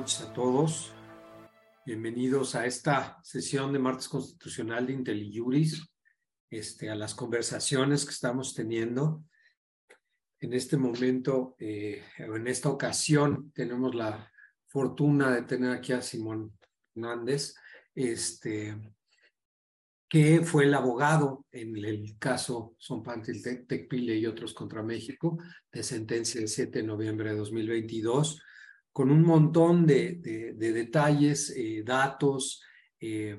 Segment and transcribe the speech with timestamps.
[0.00, 0.94] noches a todos.
[1.84, 5.92] Bienvenidos a esta sesión de martes constitucional de IntelliJuris,
[6.48, 9.22] este, a las conversaciones que estamos teniendo.
[10.40, 14.32] En este momento, eh, en esta ocasión, tenemos la
[14.68, 16.58] fortuna de tener aquí a Simón
[16.94, 17.54] Hernández,
[17.94, 18.94] este,
[20.08, 25.36] que fue el abogado en el caso Sonpantil Tecpile y otros contra México,
[25.70, 28.42] de sentencia del 7 de noviembre de 2022
[29.00, 30.20] con un montón de,
[30.54, 32.62] de, detalles, eh, datos.
[33.00, 33.34] Eh,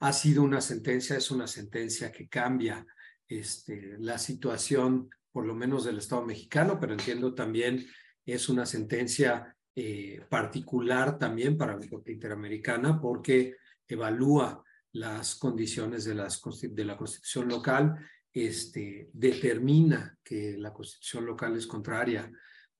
[0.00, 2.86] ha sido una sentencia, es una sentencia que cambia
[3.28, 7.86] este, la situación, por lo menos del Estado mexicano, pero entiendo también
[8.24, 13.56] es una sentencia eh, particular también para la Corte Interamericana porque
[13.86, 17.98] evalúa las condiciones de la Constitución local,
[18.32, 22.32] este, determina que la Constitución local es contraria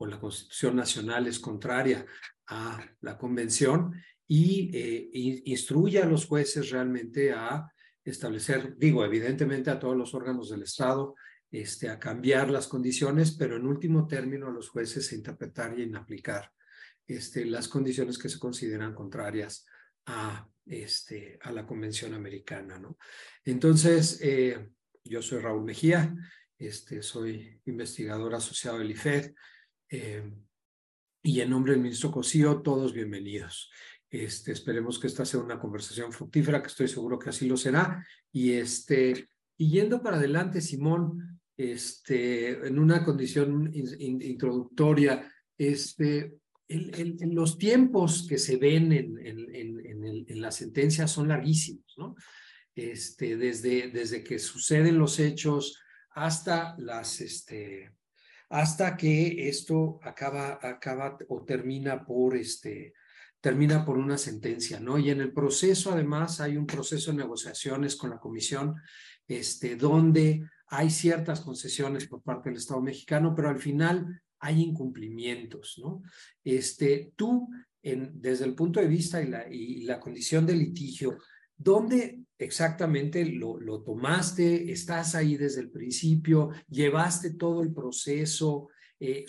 [0.02, 2.04] o la Constitución Nacional es contraria
[2.48, 3.94] a la Convención
[4.26, 5.10] y eh,
[5.44, 7.72] instruye a los jueces realmente a
[8.04, 11.14] establecer, digo, evidentemente a todos los órganos del Estado,
[11.52, 15.82] este, a cambiar las condiciones, pero en último término a los jueces a interpretar y
[15.82, 16.50] en aplicar
[17.06, 19.66] este, las condiciones que se consideran contrarias
[20.06, 22.76] a, este, a la Convención Americana.
[22.78, 22.98] ¿no?
[23.44, 24.70] Entonces, eh,
[25.04, 26.12] yo soy Raúl Mejía,
[26.58, 29.32] este, soy investigador asociado del IFED,
[29.92, 30.24] eh,
[31.22, 33.70] y en nombre del ministro Cosío, todos bienvenidos.
[34.08, 38.04] Este, esperemos que esta sea una conversación fructífera, que estoy seguro que así lo será.
[38.32, 48.26] Y, este, y yendo para adelante, Simón, este, en una condición introductoria, este, los tiempos
[48.26, 52.14] que se ven en, en, en, en, la sentencia son larguísimos, ¿no?
[52.74, 55.78] Este, desde, desde que suceden los hechos
[56.14, 57.92] hasta las, este,
[58.52, 62.92] hasta que esto acaba, acaba o termina por este,
[63.40, 64.98] termina por una sentencia, ¿no?
[64.98, 68.74] Y en el proceso, además, hay un proceso de negociaciones con la comisión,
[69.26, 75.80] este, donde hay ciertas concesiones por parte del Estado mexicano, pero al final hay incumplimientos,
[75.82, 76.02] ¿no?
[76.44, 77.48] Este, tú,
[77.82, 81.16] en, desde el punto de vista y la, y la condición de litigio,
[81.62, 84.72] ¿Dónde exactamente lo, tomaste?
[84.72, 86.50] ¿Estás ahí desde el principio?
[86.68, 88.68] ¿Llevaste todo el proceso?
[88.98, 89.26] Eh,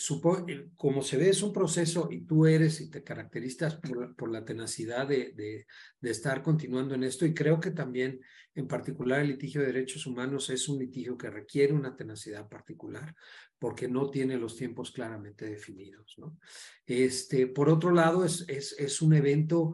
[0.47, 4.31] eh, como se ve, es un proceso y tú eres y te caracterizas por, por
[4.31, 5.65] la tenacidad de, de,
[5.99, 8.19] de, estar continuando en esto y creo que también,
[8.53, 13.15] en particular, el litigio de derechos humanos es un litigio que requiere una tenacidad particular
[13.57, 16.15] porque no tiene los tiempos claramente definidos.
[16.17, 16.37] ¿no?
[16.85, 19.73] Este, por otro lado, es, es, es un evento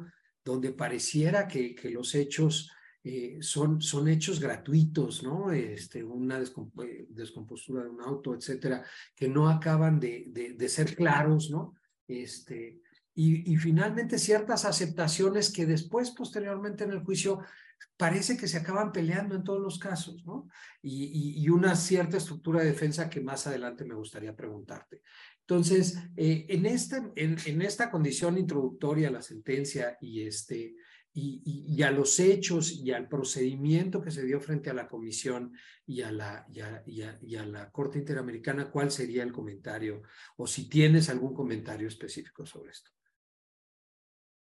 [0.49, 2.71] donde pareciera que, los hechos
[3.03, 5.51] eh, son, son hechos gratuitos, ¿no?
[5.51, 8.83] Este, una eh, descompostura de un auto, etcétera,
[9.15, 10.25] que no acaban de,
[10.57, 11.75] de, ser claros, ¿no?
[12.07, 12.81] Este,
[13.15, 17.39] y, finalmente ciertas aceptaciones que después, posteriormente en el juicio,
[17.97, 20.47] parece que se acaban peleando en todos los casos, ¿no?
[20.81, 25.01] Y, una cierta estructura de defensa que más adelante me gustaría preguntarte.
[25.41, 30.75] Entonces, eh, en, este, en, esta condición introductoria a la sentencia y, este,
[31.13, 35.53] y, a los hechos y al procedimiento que se dio frente a la comisión
[35.85, 40.03] y a la Corte Interamericana, ¿cuál sería el comentario?
[40.37, 42.91] O si tienes algún comentario específico sobre esto.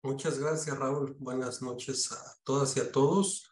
[0.02, 1.16] Muchas gracias, Raúl.
[1.18, 3.50] Buenas noches a todas y a todos.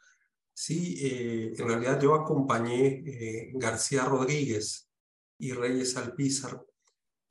[0.52, 4.90] Sí, eh, en realidad yo acompañé eh, García Rodríguez
[5.38, 6.60] y Reyes Alpizar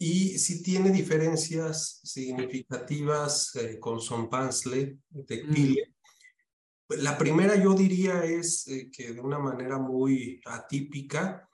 [0.01, 5.43] y sí tiene diferencias significativas eh, con Son Pansle de.
[5.43, 5.75] Mm.
[7.01, 11.48] La primera yo diría es eh, que de una manera muy atípica,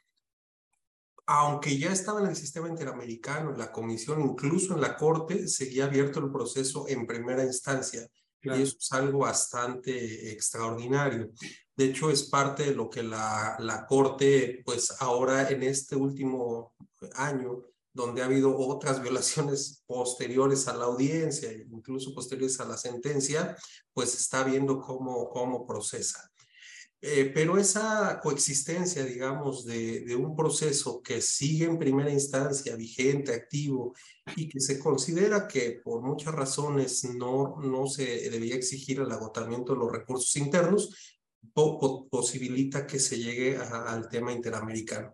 [1.27, 5.85] aunque ya estaba en el sistema interamericano, en la comisión, incluso en la corte, seguía
[5.85, 8.07] abierto el proceso en primera instancia.
[8.39, 8.59] Claro.
[8.59, 11.31] Y eso es algo bastante extraordinario.
[11.75, 16.75] De hecho, es parte de lo que la, la corte, pues ahora en este último
[17.15, 23.57] año, donde ha habido otras violaciones posteriores a la audiencia, incluso posteriores a la sentencia,
[23.93, 26.31] pues está viendo cómo, cómo procesa.
[27.07, 33.31] Eh, pero esa coexistencia, digamos, de, de, un proceso que sigue en primera instancia, vigente,
[33.31, 33.93] activo,
[34.35, 39.73] y que se considera que por muchas razones no, no se debía exigir el agotamiento
[39.73, 41.19] de los recursos internos,
[41.53, 45.13] po po posibilita que se llegue a, al tema interamericano.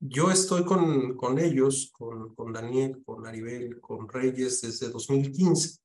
[0.00, 5.80] Yo estoy con, con ellos, con, con Daniel, con Aribel, con Reyes desde 2015.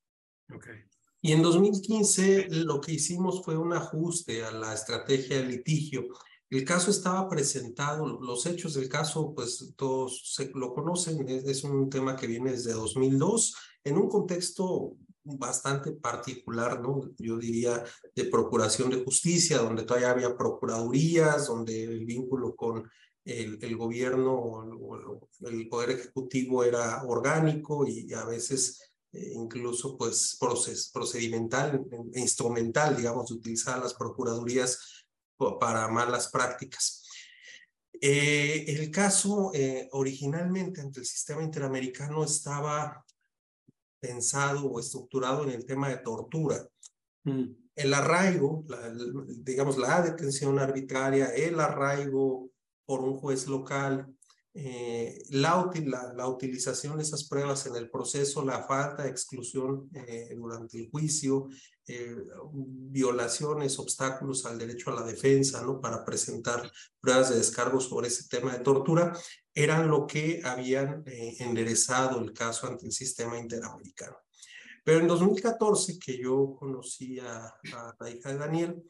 [0.56, 0.91] Okay.
[1.24, 6.08] Y en 2015 lo que hicimos fue un ajuste a la estrategia de litigio.
[6.50, 11.90] El caso estaba presentado, los hechos del caso, pues todos se, lo conocen, es, un
[11.90, 17.12] tema que viene desde 2002 en un contexto bastante particular, ¿no?
[17.20, 17.84] Yo diría
[18.16, 22.90] de procuración de justicia, donde todavía había procuradurías, donde el vínculo con
[23.24, 30.90] el gobierno o el, poder ejecutivo era orgánico y a veces eh, incluso pues proces,
[30.94, 35.06] procedimental e instrumental, digamos, de utilizar las procuradurías
[35.60, 37.06] para malas prácticas.
[38.00, 43.06] Eh, el caso eh, originalmente ante el sistema interamericano estaba
[44.00, 46.68] pensado o estructurado en el tema de tortura.
[47.24, 47.54] Mm.
[47.76, 48.66] El arraigo,
[49.44, 52.50] digamos, la detención arbitraria, el arraigo
[52.86, 54.14] por un juez local,
[54.54, 55.72] eh, la,
[56.14, 60.90] la, utilización de esas pruebas en el proceso, la falta de exclusión eh, durante el
[60.90, 61.48] juicio,
[61.88, 62.18] eh,
[62.54, 65.80] violaciones, obstáculos al derecho a la defensa, ¿no?
[65.80, 66.70] Para presentar
[67.00, 69.18] pruebas de descargo sobre ese tema de tortura,
[69.54, 74.18] eran lo que habían enderezado el caso ante el sistema interamericano.
[74.84, 78.84] Pero en 2014, que yo conocí a, a la hija de Daniel,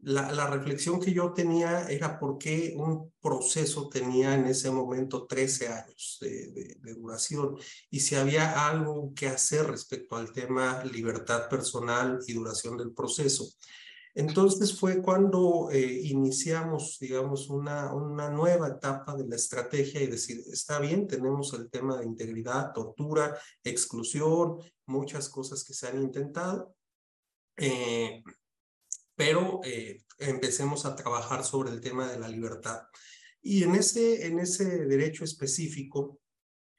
[0.00, 5.68] la, reflexión que yo tenía era por qué un proceso tenía en ese momento 13
[5.68, 7.56] años de, duración
[7.90, 13.48] y si había algo que hacer respecto al tema libertad personal y duración del proceso.
[14.14, 20.42] Entonces fue cuando eh, iniciamos, digamos, una, una nueva etapa de la estrategia y decir,
[20.50, 26.74] está bien, tenemos el tema de integridad, tortura, exclusión, muchas cosas que se han intentado.
[27.58, 28.22] Eh,
[29.16, 32.82] pero eh, empecemos a trabajar sobre el tema de la libertad.
[33.42, 36.20] Y en ese, en ese derecho específico,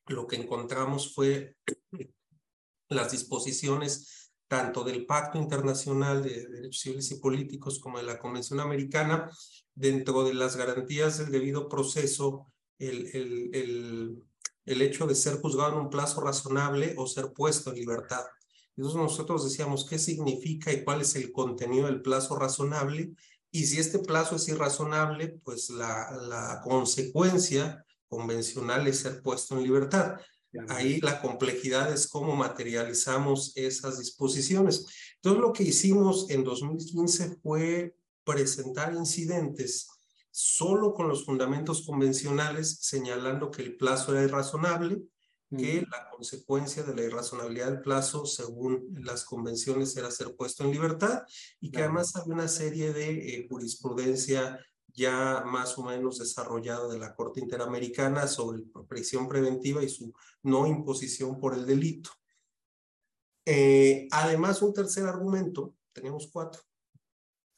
[0.05, 1.57] lo que encontramos fue
[2.89, 8.59] las disposiciones tanto del Pacto Internacional de Derechos Civiles y Políticos como de la Convención
[8.59, 9.29] Americana,
[9.75, 12.47] dentro de las garantías del debido proceso,
[12.79, 14.23] el, el, el,
[14.65, 18.23] el hecho de ser juzgado en un plazo razonable o ser puesto en libertad.
[18.77, 23.11] Entonces nosotros decíamos qué significa y cuál es el contenido del plazo razonable.
[23.51, 29.63] Y si este plazo es irrazonable, pues la, la consecuencia convencional es ser puesto en
[29.63, 30.17] libertad.
[30.69, 34.85] Ahí la complejidad es cómo materializamos esas disposiciones.
[35.15, 39.87] Entonces lo que hicimos en 2015 fue presentar incidentes
[40.31, 45.01] solo con los fundamentos convencionales, señalando que el plazo era irrazonable,
[45.55, 50.71] que la consecuencia de la irrazonabilidad del plazo, según las convenciones, era ser puesto en
[50.71, 51.23] libertad
[51.59, 54.59] y que además había una serie de eh, jurisprudencia
[54.93, 60.11] ya más o menos desarrollada de la Corte Interamericana sobre prisión preventiva y su
[60.41, 62.09] no imposición por el delito.
[63.45, 66.61] Eh, además, un tercer argumento, tenemos cuatro,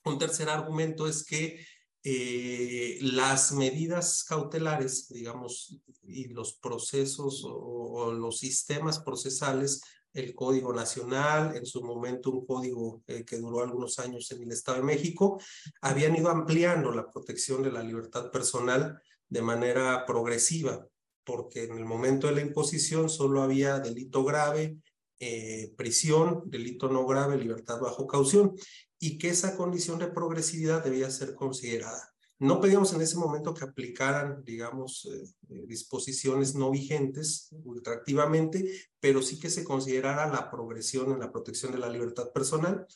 [0.06, 1.66] un tercer argumento es que
[2.04, 9.82] eh, las medidas cautelares, digamos, y los procesos o, los sistemas procesales,
[10.14, 14.52] el Código Nacional, en su momento un código eh, que duró algunos años en el
[14.52, 15.40] Estado de México,
[15.82, 20.88] habían ido ampliando la protección de la libertad personal de manera progresiva,
[21.24, 24.78] porque en el momento de la imposición solo había delito grave,
[25.20, 28.56] eh, prisión, delito no grave, libertad bajo caución
[29.00, 32.14] y que esa condición de progresividad debía ser considerada.
[32.38, 39.22] No pedíamos en ese momento que aplicaran, digamos, eh, eh, disposiciones no vigentes ultraactivamente, pero
[39.22, 42.88] sí que se considerara la progresión en la protección de la libertad personal.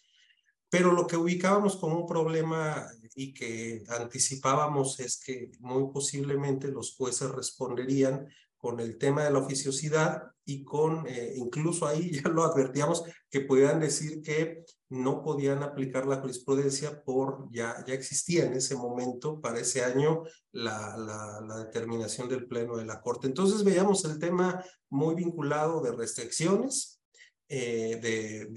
[0.70, 6.96] Pero lo que ubicábamos como un problema y que anticipábamos es que muy posiblemente los
[6.96, 8.28] jueces responderían
[8.58, 13.42] con el tema de la oficiosidad y con, eh, incluso ahí ya lo advertíamos, que
[13.42, 19.42] podían decir que no podían aplicar la jurisprudencia por, ya, ya existía en ese momento,
[19.42, 23.28] para ese año, la, la, determinación del Pleno de la Corte.
[23.28, 27.02] Entonces veíamos el tema muy vinculado de restricciones,
[27.50, 28.48] eh, de,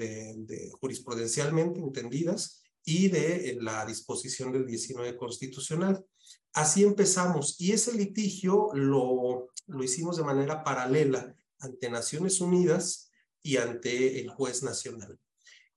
[0.44, 6.04] de, jurisprudencialmente entendidas, y de eh, la disposición del 19 constitucional.
[6.52, 13.10] Así empezamos y ese litigio lo, lo hicimos de manera paralela ante Naciones Unidas
[13.42, 15.18] y ante el juez nacional.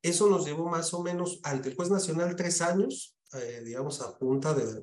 [0.01, 4.17] Eso nos llevó más o menos ante el juez nacional tres años, eh, digamos, a
[4.17, 4.81] punta de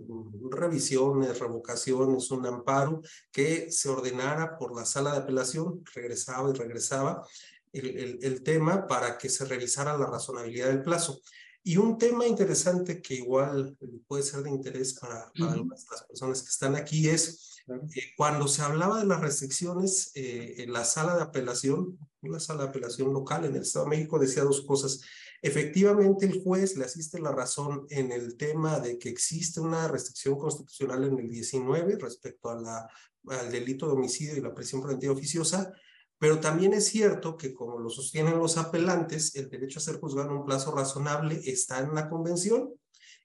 [0.51, 3.01] revisiones, revocaciones, un amparo
[3.33, 7.27] que se ordenara por la sala de apelación, regresaba y regresaba
[7.73, 11.21] el, el, tema para que se revisara la razonabilidad del plazo.
[11.63, 13.77] Y un tema interesante que igual
[14.07, 18.63] puede ser de interés para, para las personas que están aquí es eh, cuando se
[18.63, 23.45] hablaba de las restricciones, eh, en la sala de apelación, una sala de apelación local
[23.45, 25.01] en el Estado de México decía dos cosas.
[25.43, 30.39] Efectivamente, el juez le asiste la razón en el tema de que existe una restricción
[30.39, 32.89] constitucional en el 19 respecto la,
[33.29, 35.73] al delito de homicidio y la presión preventiva oficiosa,
[36.19, 40.31] Pero también es cierto que, como lo sostienen los apelantes, el derecho a ser juzgado
[40.31, 42.73] en un plazo razonable está en la convención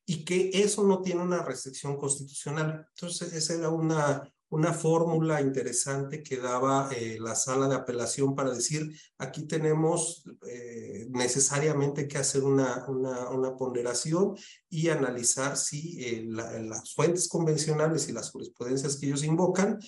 [0.06, 2.88] y que eso no tiene una restricción constitucional.
[2.96, 8.54] Entonces, esa era una, una fórmula interesante que daba eh, la sala de apelación para
[8.54, 14.36] decir, aquí tenemos eh, necesariamente que hacer una, una, ponderación
[14.70, 19.80] y analizar si eh, las fuentes convencionales y las jurisprudencias que ellos invocan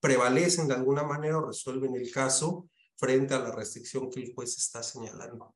[0.00, 4.56] prevalecen de alguna manera o resuelven el caso frente a la restricción que el juez
[4.56, 5.52] está señalando.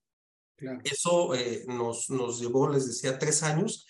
[0.85, 1.33] Eso
[1.67, 3.87] nos, nos llevó, les decía, tres años,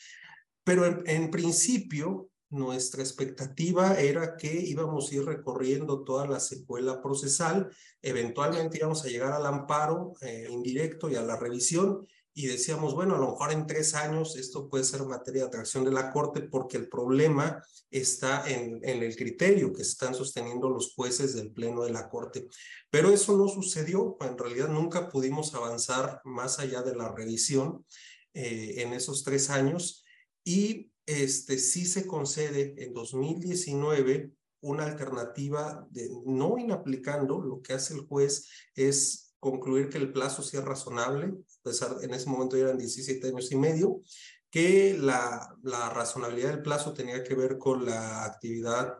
[0.64, 7.70] pero en principio nuestra expectativa era que íbamos a ir recorriendo toda la secuela procesal,
[8.02, 12.06] eventualmente íbamos a llegar al amparo eh, indirecto y a la revisión,
[12.40, 15.84] y decíamos, bueno, a lo mejor en tres años esto puede ser materia de atracción
[15.84, 20.94] de la Corte porque el problema está en, en el criterio que están sosteniendo los
[20.94, 22.46] jueces del Pleno de la Corte.
[22.88, 27.84] Pero eso no sucedió, en realidad nunca pudimos avanzar más allá de la revisión
[28.32, 30.04] eh, en esos tres años
[30.42, 34.30] y este, sí se concede en 2019
[34.62, 40.42] una alternativa de no inaplicando, lo que hace el juez es concluir que el plazo
[40.42, 44.02] sea razonable, a pesar en ese momento eran 17 años y medio,
[44.50, 48.96] que la, razonabilidad del plazo tenía que ver con la actividad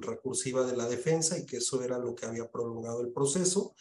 [0.00, 3.74] recursiva de la defensa y que eso era lo que había prolongado el proceso.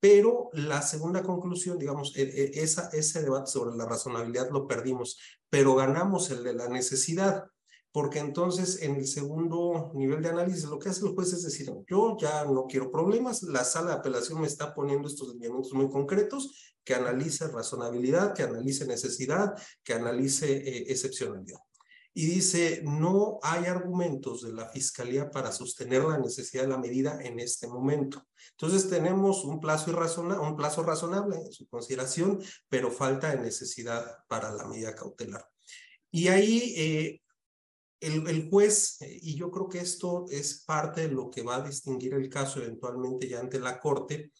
[0.00, 5.74] Pero la segunda conclusión, digamos, e, e, ese debate sobre la razonabilidad lo perdimos, pero
[5.76, 7.44] ganamos el de la necesidad,
[7.92, 11.70] porque entonces en el segundo nivel de análisis lo que hace el juez es decir,
[11.88, 15.88] yo ya no quiero problemas, la sala de apelación me está poniendo estos lineamientos muy
[15.88, 21.60] concretos, que analice razonabilidad, que analice necesidad, que analice eh, excepcionalidad
[22.14, 27.18] y dice, no hay argumentos de la Fiscalía para sostener la necesidad de la medida
[27.22, 28.26] en este momento.
[28.50, 34.52] Entonces tenemos un plazo, un plazo razonable en su consideración, pero falta de necesidad para
[34.52, 35.46] la medida cautelar.
[36.10, 37.21] Y ahí eh,
[38.02, 42.14] el, juez, y yo creo que esto es parte de lo que va a distinguir
[42.14, 44.32] el caso eventualmente ya ante la Corte,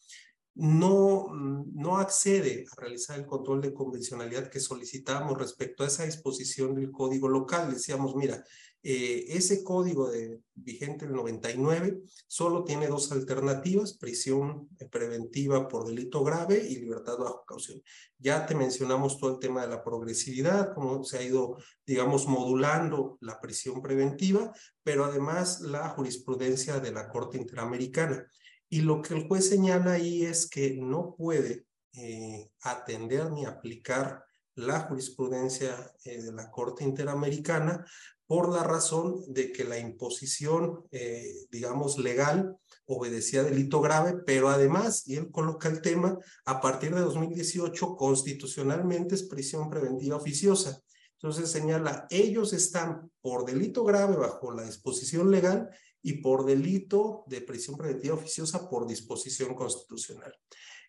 [0.55, 6.75] no, no accede a realizar el control de convencionalidad que solicitábamos respecto a esa disposición
[6.75, 7.73] del código local.
[7.73, 8.43] Decíamos, mira,
[8.85, 16.21] eh, ese código de, vigente del 99 solo tiene dos alternativas, prisión preventiva por delito
[16.21, 17.81] grave y libertad bajo caución.
[18.19, 23.17] Ya te mencionamos todo el tema de la progresividad, cómo se ha ido, digamos, modulando
[23.21, 28.27] la prisión preventiva, pero además la jurisprudencia de la Corte Interamericana.
[28.67, 34.25] Y lo que el juez señala ahí es que no puede eh, atender ni aplicar
[34.55, 37.85] la jurisprudencia eh, de la Corte Interamericana
[38.33, 45.07] por la razón de que la imposición, eh, digamos, legal obedecía delito grave, pero además,
[45.07, 50.81] y él coloca el tema, a partir de 2018 constitucionalmente es prisión preventiva oficiosa.
[51.11, 55.69] Entonces señala, ellos están por delito grave bajo la disposición legal
[56.01, 60.33] y por delito de prisión preventiva oficiosa por disposición constitucional.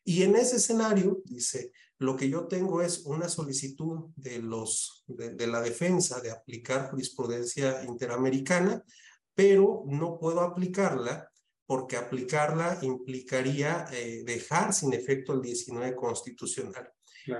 [0.04, 5.46] Y en ese escenario, dice, lo que yo tengo es una solicitud de, los, de,
[5.46, 8.84] la defensa de aplicar jurisprudencia interamericana,
[9.34, 11.30] pero no puedo aplicarla
[11.66, 16.90] porque aplicarla implicaría eh, dejar sin efecto el 19 constitucional.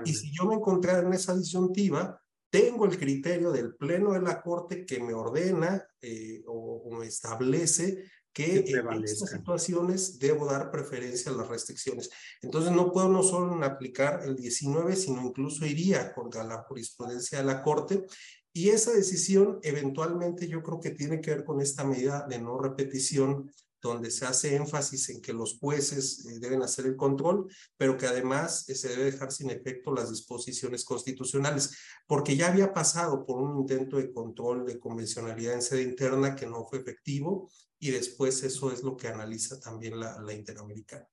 [0.03, 2.19] Y si yo me encontrara en esa disyuntiva,
[2.49, 8.05] tengo el criterio del Pleno de la Corte que me ordena eh, o, me establece
[8.35, 12.09] que en estas situaciones debo dar preferencia a las restricciones.
[12.41, 17.45] Entonces no puedo no solo aplicar el 19, sino incluso iría contra la jurisprudencia de
[17.45, 18.05] la Corte
[18.51, 22.59] y esa decisión eventualmente yo creo que tiene que ver con esta medida de no
[22.59, 23.49] repetición
[23.81, 28.07] donde se hace énfasis en que los jueces eh, deben hacer el control, pero que
[28.07, 31.77] además eh, se debe dejar sin efecto las disposiciones constitucionales,
[32.07, 36.47] porque ya había pasado por un intento de control de convencionalidad en sede interna que
[36.47, 41.07] no fue efectivo y después eso es lo que analiza también la, la interamericana.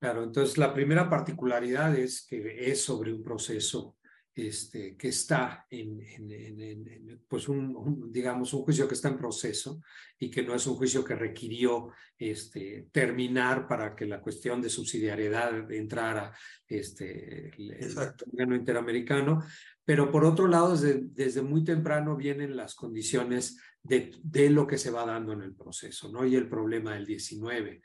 [0.00, 3.96] Claro, entonces la primera particularidad es que es sobre un proceso
[4.34, 9.82] este, que está en, en, pues un, digamos, un juicio que está en proceso
[10.18, 14.70] y que no es un juicio que requirió este, terminar para que la cuestión de
[14.70, 16.32] subsidiariedad entrara
[16.66, 17.94] este, el
[18.26, 19.44] gobierno interamericano.
[19.84, 24.78] Pero por otro lado, desde, desde muy temprano vienen las condiciones de, de lo que
[24.78, 26.26] se va dando en el proceso, ¿no?
[26.26, 27.82] Y el problema del 19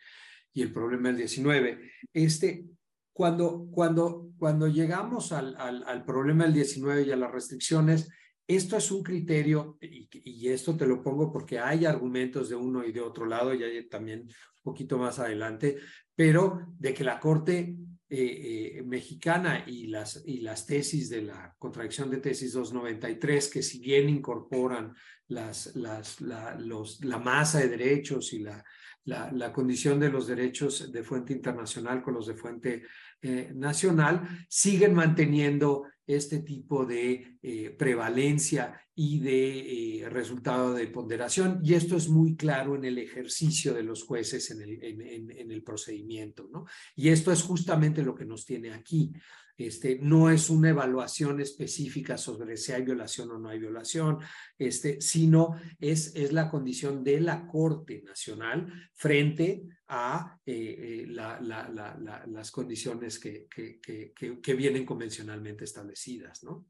[0.54, 1.92] y el problema del 19.
[2.14, 2.66] Este,
[3.14, 8.10] cuando, cuando, cuando llegamos al, al, problema del 19 y a las restricciones,
[8.48, 12.92] esto es un criterio, y, esto te lo pongo porque hay argumentos de uno y
[12.92, 15.78] de otro lado, y hay también un poquito más adelante,
[16.16, 17.76] pero de que la Corte
[18.18, 23.62] eh, eh, mexicana y las, y las tesis de la contradicción de tesis 293, que
[23.62, 24.96] si bien incorporan
[25.28, 28.64] las, las, la, los, la masa de derechos y la,
[29.04, 32.84] la, la, condición de los derechos de fuente internacional con los de fuente
[33.22, 41.60] eh, nacional, siguen manteniendo este tipo de eh, prevalencia y de eh, resultado de ponderación.
[41.64, 45.52] Y esto es muy claro en el ejercicio de los jueces en el, en, en
[45.52, 46.48] el procedimiento.
[46.52, 46.66] ¿no?
[46.96, 49.12] Y esto es justamente lo que nos tiene aquí.
[49.58, 54.20] Este, no es una evaluación específica sobre si hay violación o no hay violación,
[54.58, 61.40] este, sino es, es la condición de la Corte Nacional frente a eh, eh, la,
[61.40, 66.66] la, la, las condiciones que, que, que, que, vienen convencionalmente establecidas, ¿no?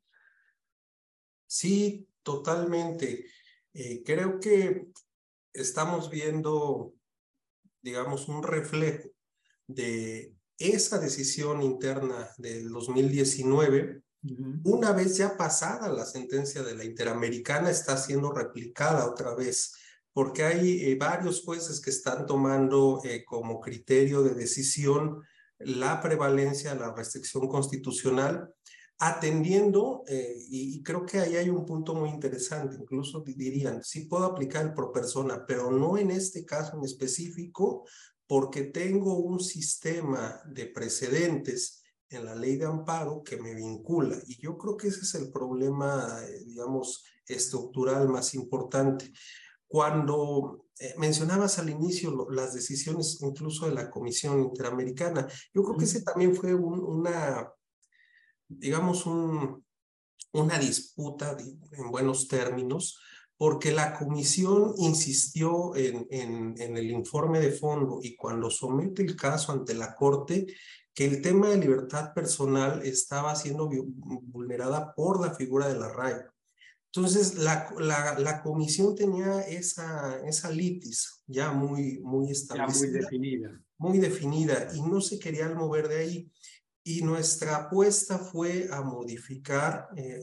[1.47, 3.25] Sí, totalmente.
[3.73, 4.87] Eh, creo que
[5.53, 6.93] estamos viendo,
[7.81, 9.09] digamos, un reflejo
[9.67, 14.01] de esa decisión interna del 2019,
[14.63, 19.73] una vez ya pasada la sentencia de la Interamericana, está siendo replicada otra vez,
[20.13, 25.21] porque hay eh, varios jueces que están tomando eh, como criterio de decisión
[25.59, 28.49] la prevalencia de la restricción constitucional,
[28.97, 34.05] atendiendo, eh, y, y, creo que ahí hay un punto muy interesante, incluso dirían, sí
[34.05, 37.85] puedo aplicar el pro persona, pero no en este caso en específico,
[38.27, 44.17] porque tengo un sistema de precedentes en la ley de amparo que me vincula.
[44.27, 49.11] Y yo creo que ese es el problema, eh, digamos, estructural más importante.
[49.67, 55.85] Cuando eh, mencionabas al inicio las decisiones incluso de la Comisión Interamericana, yo creo que
[55.85, 57.51] ese también fue una,
[58.47, 59.63] digamos, un,
[60.33, 61.35] una disputa
[61.71, 62.99] en buenos términos,
[63.37, 69.15] porque la comisión insistió en, en, en, el informe de fondo y cuando somete el
[69.15, 70.47] caso ante la Corte,
[70.93, 76.15] que el tema de libertad personal estaba siendo vulnerada por la figura de la RAI.
[76.95, 82.85] Entonces, la, la, la, comisión tenía esa, esa litis ya muy, muy establecida.
[82.85, 83.61] Ya muy definida.
[83.77, 86.31] Muy definida y no se quería mover de ahí.
[86.87, 90.21] Y nuestra apuesta fue a modificar, eh,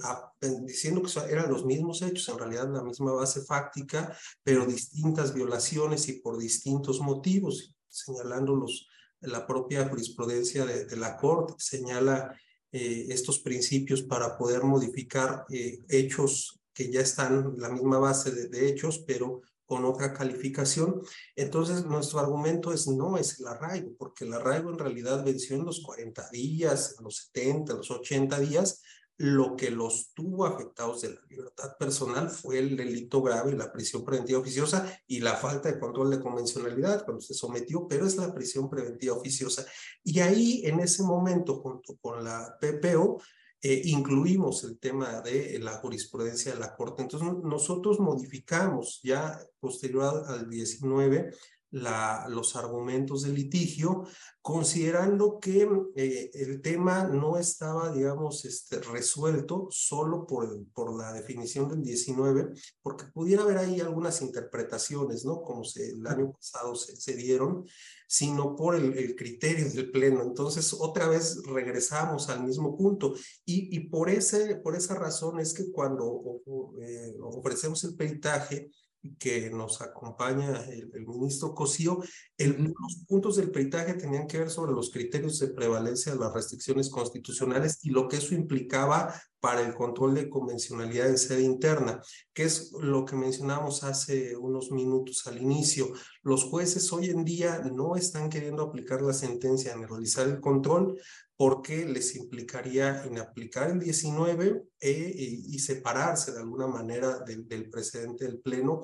[0.64, 6.09] diciendo que eran los mismos hechos, en realidad la misma base fáctica, pero distintas violaciones
[6.09, 8.87] y por distintos motivos, señalando los,
[9.22, 12.33] la propia jurisprudencia de, de la Corte, señala
[12.70, 18.31] eh, estos principios para poder modificar eh, hechos que ya están en la misma base
[18.31, 21.00] de, de hechos, pero con otra calificación.
[21.35, 25.64] Entonces, nuestro argumento es no es el arraigo, porque el arraigo en realidad venció en
[25.64, 28.82] los 40 días, en los 70, en los 80 días.
[29.16, 34.04] Lo que los tuvo afectados de la libertad personal fue el delito grave, la prisión
[34.04, 38.35] preventiva oficiosa y la falta de control de convencionalidad cuando se sometió, pero es la
[38.35, 39.64] prisión preventiva oficiosa.
[40.04, 43.22] Y ahí, en ese momento, junto con la PPO,
[43.62, 47.03] eh, incluimos el tema de la jurisprudencia de la Corte.
[47.03, 51.33] Entonces, nosotros modificamos ya posterior al 19
[51.72, 54.04] la, los argumentos del litigio,
[54.40, 61.68] considerando que eh, el tema no estaba, digamos, este, resuelto solo por, por la definición
[61.68, 65.42] del 19, porque pudiera haber ahí algunas interpretaciones, ¿no?
[65.42, 67.64] Como se, el año pasado se, se dieron,
[68.06, 70.22] sino por el, el, criterio del Pleno.
[70.22, 73.14] Entonces, otra vez regresamos al mismo punto.
[73.46, 76.42] Y, y por, ese, por esa razón es que cuando
[76.82, 78.70] eh, ofrecemos el peritaje,
[79.18, 82.00] que nos acompaña el, el ministro Cosío,
[82.36, 86.32] el, los puntos del peritaje tenían que ver sobre los criterios de prevalencia de las
[86.32, 92.00] restricciones constitucionales y lo que eso implicaba para el control de convencionalidad en sede interna,
[92.33, 95.92] que es lo que mencionamos hace unos minutos al inicio.
[96.22, 100.96] Los jueces hoy en día no están queriendo aplicar la sentencia ni realizar el control
[101.37, 107.48] porque les implicaría en aplicar el 19 eh, y, y, separarse de alguna manera del,
[107.48, 108.83] del precedente del Pleno,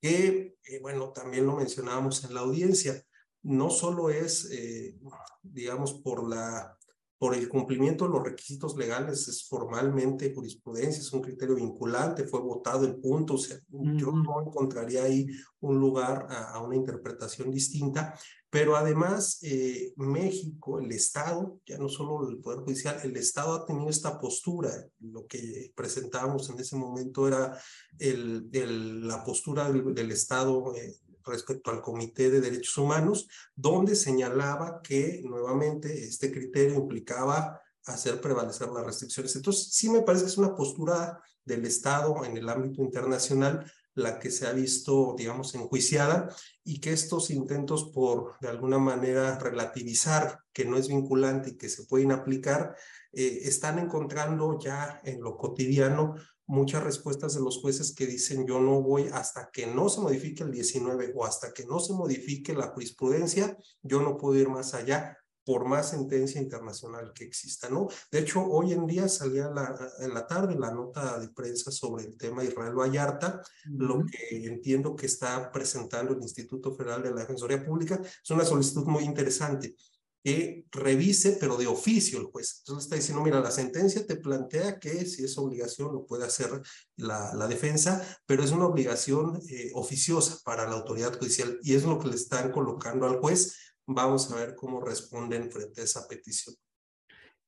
[0.00, 3.04] que, eh, bueno, también lo mencionábamos en la audiencia,
[3.42, 4.96] no solo es, eh,
[5.42, 6.78] digamos, por la
[7.20, 12.40] por el cumplimiento de los requisitos legales es formalmente jurisprudencia, es un criterio vinculante, fue
[12.40, 13.98] votado el punto, o sea, mm.
[13.98, 15.26] yo no encontraría ahí
[15.60, 21.90] un lugar a, a una interpretación distinta, pero además eh, México, el Estado, ya no
[21.90, 26.74] solo el Poder Judicial, el Estado ha tenido esta postura, lo que presentábamos en ese
[26.76, 27.54] momento era
[27.98, 33.94] el, el, la postura del, del Estado eh, respecto al Comité de Derechos Humanos, donde
[33.94, 39.34] señalaba que nuevamente este criterio implicaba hacer prevalecer las restricciones.
[39.36, 44.18] Entonces, sí me parece que es una postura del Estado en el ámbito internacional la
[44.18, 50.38] que se ha visto, digamos, enjuiciada y que estos intentos por, de alguna manera, relativizar
[50.52, 52.76] que no es vinculante y que se pueden aplicar,
[53.12, 56.14] eh, están encontrando ya en lo cotidiano
[56.50, 60.42] muchas respuestas de los jueces que dicen yo no voy hasta que no se modifique
[60.42, 64.74] el 19 o hasta que no se modifique la jurisprudencia, yo no puedo ir más
[64.74, 67.88] allá por más sentencia internacional que exista, ¿no?
[68.10, 72.04] De hecho, hoy en día salía la, en la tarde la nota de prensa sobre
[72.04, 77.20] el tema Israel Vallarta, lo que entiendo que está presentando el Instituto Federal de la
[77.20, 79.74] Defensoría Pública, es una solicitud muy interesante
[80.22, 82.58] que revise, pero de oficio el juez.
[82.60, 86.60] Entonces está diciendo, mira, la sentencia te plantea que si es obligación lo puede hacer
[86.96, 91.84] la, la defensa, pero es una obligación eh, oficiosa para la autoridad judicial y es
[91.84, 93.56] lo que le están colocando al juez
[93.92, 96.54] Vamos a ver cómo responden frente a esa petición.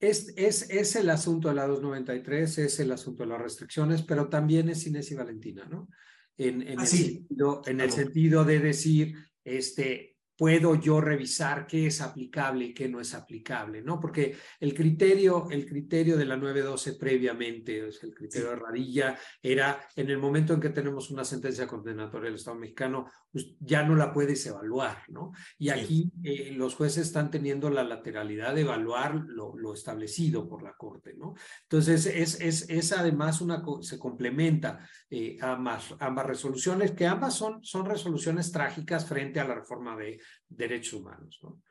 [0.01, 4.29] Es, es, es el asunto de la 293, es el asunto de las restricciones, pero
[4.29, 5.89] también es Inés y Valentina, ¿no?
[6.37, 10.12] En, en, el, sentido, en el sentido de decir, este,
[10.43, 14.01] puedo yo revisar qué es aplicable y qué no es aplicable, ¿no?
[14.01, 19.87] Porque el criterio, el criterio de la 912 previamente, es el criterio de Radilla, era
[19.95, 23.95] en el momento en que tenemos una sentencia condenatoria del Estado mexicano, pues ya no
[23.95, 25.31] la puedes evaluar, ¿no?
[25.59, 30.65] Y aquí eh, los jueces están teniendo la lateralidad de evaluar lo, lo establecido por
[30.65, 31.35] la Corte, ¿no?
[31.63, 37.65] Entonces, es, es, es además una, se complementa eh, ambas, ambas resoluciones, que ambas son,
[37.65, 41.39] son resoluciones trágicas frente a la reforma de derechos humanos.
[41.43, 41.63] ¿no?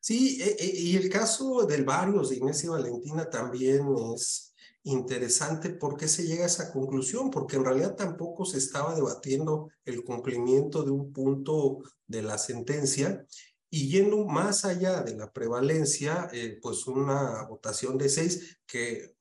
[0.00, 4.54] Sí, e, e, y el caso del Barrios de Inés y Valentina también es
[4.84, 5.70] interesante.
[5.70, 7.30] ¿Por qué se llega a esa conclusión?
[7.30, 13.26] Porque en realidad tampoco se estaba debatiendo el cumplimiento de un punto de la sentencia
[13.68, 19.16] y yendo más allá de la prevalencia, eh, pues una votación de seis, que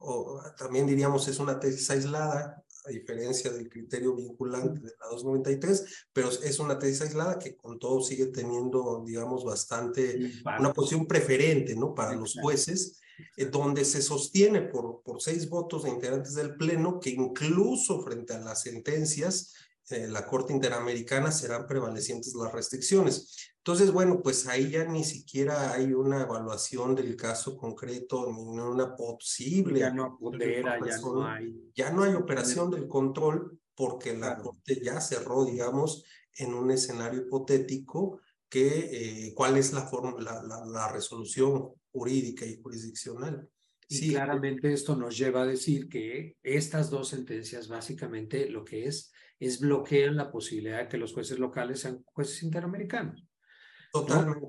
[0.57, 6.29] también diríamos es una tesis aislada, a diferencia del criterio vinculante de la 293, pero
[6.29, 11.93] es una tesis aislada que con todo sigue teniendo, digamos, bastante, una posición preferente, ¿no?
[11.93, 12.99] Para los jueces,
[13.37, 18.33] eh, donde se sostiene por, por seis votos de integrantes del Pleno que incluso frente
[18.33, 19.53] a las sentencias,
[19.89, 23.51] eh, la Corte Interamericana serán prevalecientes las restricciones.
[23.57, 28.95] Entonces, bueno, pues ahí ya ni siquiera hay una evaluación del caso concreto, ni una
[28.95, 29.79] posible.
[29.79, 31.71] Ya no ya no hay.
[31.75, 36.03] Ya no hay operación del control porque la Corte ya cerró, digamos,
[36.37, 42.61] en un escenario hipotético que eh, cuál es la, forma, la, la, resolución jurídica y
[42.61, 43.49] jurisdiccional.
[43.87, 48.85] Y sí, claramente esto nos lleva a decir que estas dos sentencias básicamente lo que
[48.85, 53.25] es es bloquean la posibilidad de que los jueces locales sean jueces interamericanos.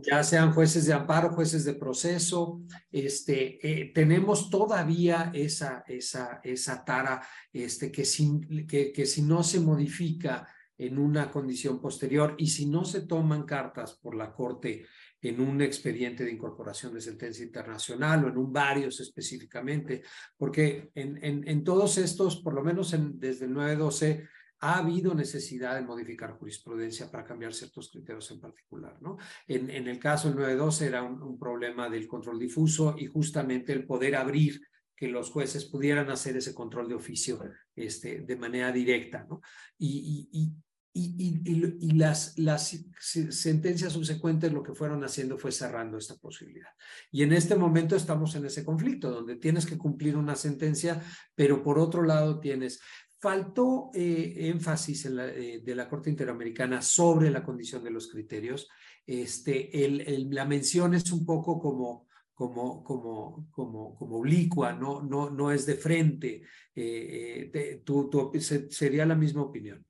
[0.03, 6.85] Ya sean jueces de amparo, jueces de proceso, este, eh, tenemos todavía esa, esa, esa
[6.85, 7.23] tara
[7.53, 12.67] este, que, sin, que, que si no se modifica en una condición posterior y si
[12.67, 14.87] no se toman cartas por la Corte
[15.23, 20.03] en un expediente de incorporación de sentencia internacional o en un varios específicamente,
[20.37, 24.29] porque en, en, en todos estos, por lo menos en, desde el 912,
[24.61, 28.97] ha habido necesidad de modificar jurisprudencia para cambiar ciertos criterios en particular.
[29.03, 29.19] ¿no?
[29.47, 34.17] En, el caso del 912 era un, problema del control difuso y justamente el poder
[34.17, 34.61] abrir
[34.97, 37.39] que los jueces pudieran hacer ese control de oficio
[37.75, 39.27] este, de manera directa.
[39.29, 39.43] ¿no?
[39.77, 40.55] Y, y,
[40.99, 46.71] y, y, y, las, las sentencias subsecuentes lo que fueron haciendo fue cerrando esta posibilidad.
[47.11, 51.03] Y en este momento estamos en ese conflicto donde tienes que cumplir una sentencia,
[51.35, 52.81] pero por otro lado tienes
[53.19, 58.09] faltó eh, énfasis en la, eh, de la Corte Interamericana sobre la condición de los
[58.09, 58.69] criterios.
[59.07, 65.03] Este, el, el, la mención es un poco como, como, como, como, como oblicua, no,
[65.03, 66.43] no, no es de frente.
[66.75, 69.85] Eh, te, tu, tu, sería la misma opinión.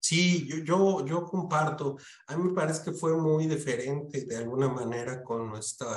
[0.00, 1.96] Sí, yo, yo, yo comparto.
[2.26, 5.88] A mí me parece que fue muy diferente de alguna manera con nuestro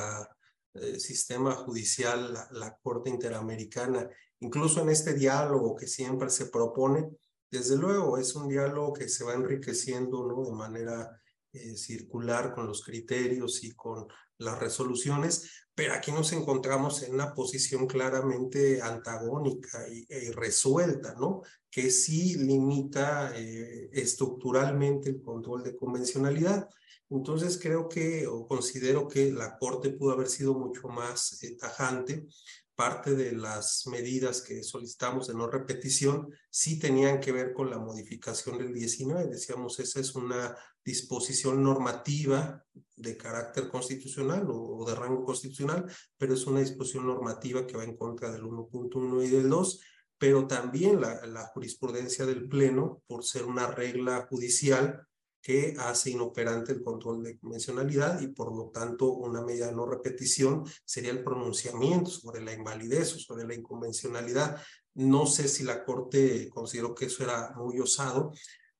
[0.75, 4.09] eh, sistema judicial, la, Corte Interamericana
[4.39, 7.09] incluso en este diálogo que siempre se propone,
[7.49, 10.43] desde luego es un diálogo que se va enriqueciendo ¿no?
[10.43, 11.21] de manera
[11.53, 14.07] eh, circular con los criterios y con
[14.37, 21.41] las resoluciones, pero aquí nos encontramos en una posición claramente antagónica y, e irresuelta, ¿no?
[21.69, 26.67] Que sí limita eh, estructuralmente el control de convencionalidad.
[27.09, 32.27] Entonces creo que o considero que la Corte pudo haber sido mucho más eh, tajante
[32.75, 37.79] parte de las medidas que solicitamos de no repetición sí tenían que ver con la
[37.79, 39.27] modificación del 19.
[39.27, 42.63] Decíamos, esa es una disposición normativa
[42.97, 45.85] de carácter constitucional o, de rango constitucional,
[46.17, 49.81] pero es una disposición normativa que va en contra del 1.1 y del 2.
[50.17, 55.05] pero también la, la jurisprudencia del Pleno por ser una regla judicial
[55.45, 59.85] que hace inoperante el control de convencionalidad y por lo tanto una medida de no
[59.85, 64.59] repetición sería el pronunciamiento sobre la invalidez o sobre la inconvencionalidad.
[64.95, 68.31] No sé si la Corte consideró que eso era muy osado,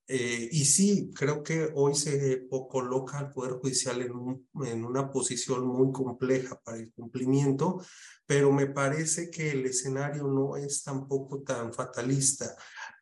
[0.08, 5.12] eh, y sí, creo que hoy se coloca al Poder Judicial en, un, en, una
[5.12, 7.84] posición muy compleja para el cumplimiento,
[8.26, 12.56] pero me parece que el escenario no es tampoco tan fatalista,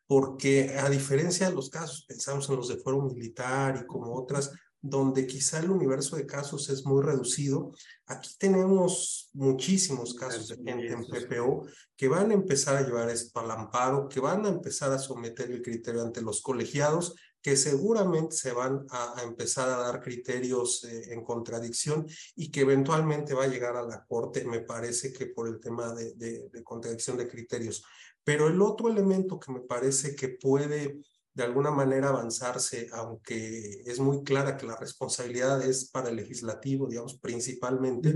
[0.06, 4.52] porque a diferencia de los casos, pensamos en los de fuero militar y como otras,
[4.80, 7.72] donde quizá el universo de casos es muy reducido,
[8.04, 13.40] aquí tenemos muchísimos casos de gente en PPO que van a empezar a llevar esto
[13.40, 17.14] al amparo, que van a empezar a someter el criterio ante los colegiados,
[17.44, 23.34] que seguramente se van a, empezar a dar criterios eh, en contradicción y que eventualmente
[23.34, 27.18] va a llegar a la corte, me parece que por el tema de, de contradicción
[27.18, 27.84] de criterios.
[28.24, 31.02] Pero el otro elemento que me parece que puede
[31.34, 36.88] de alguna manera avanzarse, aunque es muy clara que la responsabilidad es para el legislativo,
[36.88, 38.14] digamos, principalmente,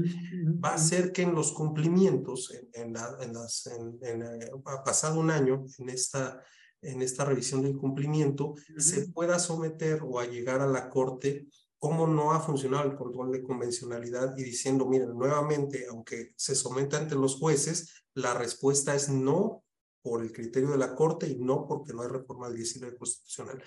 [0.64, 5.30] va a ser que en los cumplimientos, en, en, las, en, eh, ha pasado un
[5.30, 6.40] año en esta,
[6.82, 12.06] en esta revisión del cumplimiento, se pueda someter o a llegar a la Corte cómo
[12.06, 17.14] no ha funcionado el control de convencionalidad y diciendo, miren, nuevamente, aunque se someta ante
[17.14, 19.62] los jueces, la respuesta es no
[20.02, 23.62] por el criterio de la Corte y no porque no hay reforma del 19 constitucional.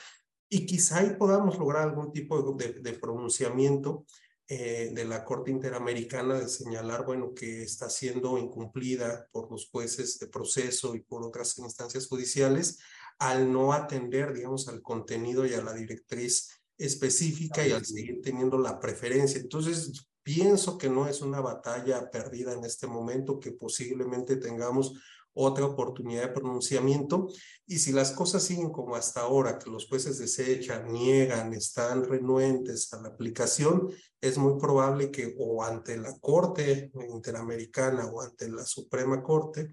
[0.50, 4.06] Y quizá ahí podamos lograr algún tipo de, de, pronunciamiento
[4.48, 10.20] eh, de la Corte Interamericana de señalar, bueno, que está siendo incumplida por los jueces
[10.20, 12.80] de proceso y por otras instancias judiciales
[13.22, 18.58] al no atender, digamos, al contenido y a la directriz específica y al seguir teniendo
[18.58, 19.40] la preferencia.
[19.40, 24.94] Entonces, pienso que no es una batalla perdida en este momento, que posiblemente tengamos
[25.34, 27.28] otra oportunidad de pronunciamiento.
[27.68, 32.92] Y si las cosas siguen como hasta ahora, que los jueces desechan, niegan, están renuentes
[32.92, 33.88] a la aplicación,
[34.20, 39.70] es muy probable que o ante la Corte Interamericana o ante la Suprema Corte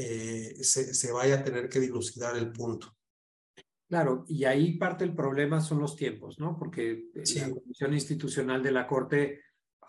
[0.00, 2.96] eh, se, se vaya a tener que dilucidar el punto.
[3.88, 6.56] Claro, y ahí parte el problema son los tiempos, ¿no?
[6.56, 9.40] Porque la Comisión Institucional de la Corte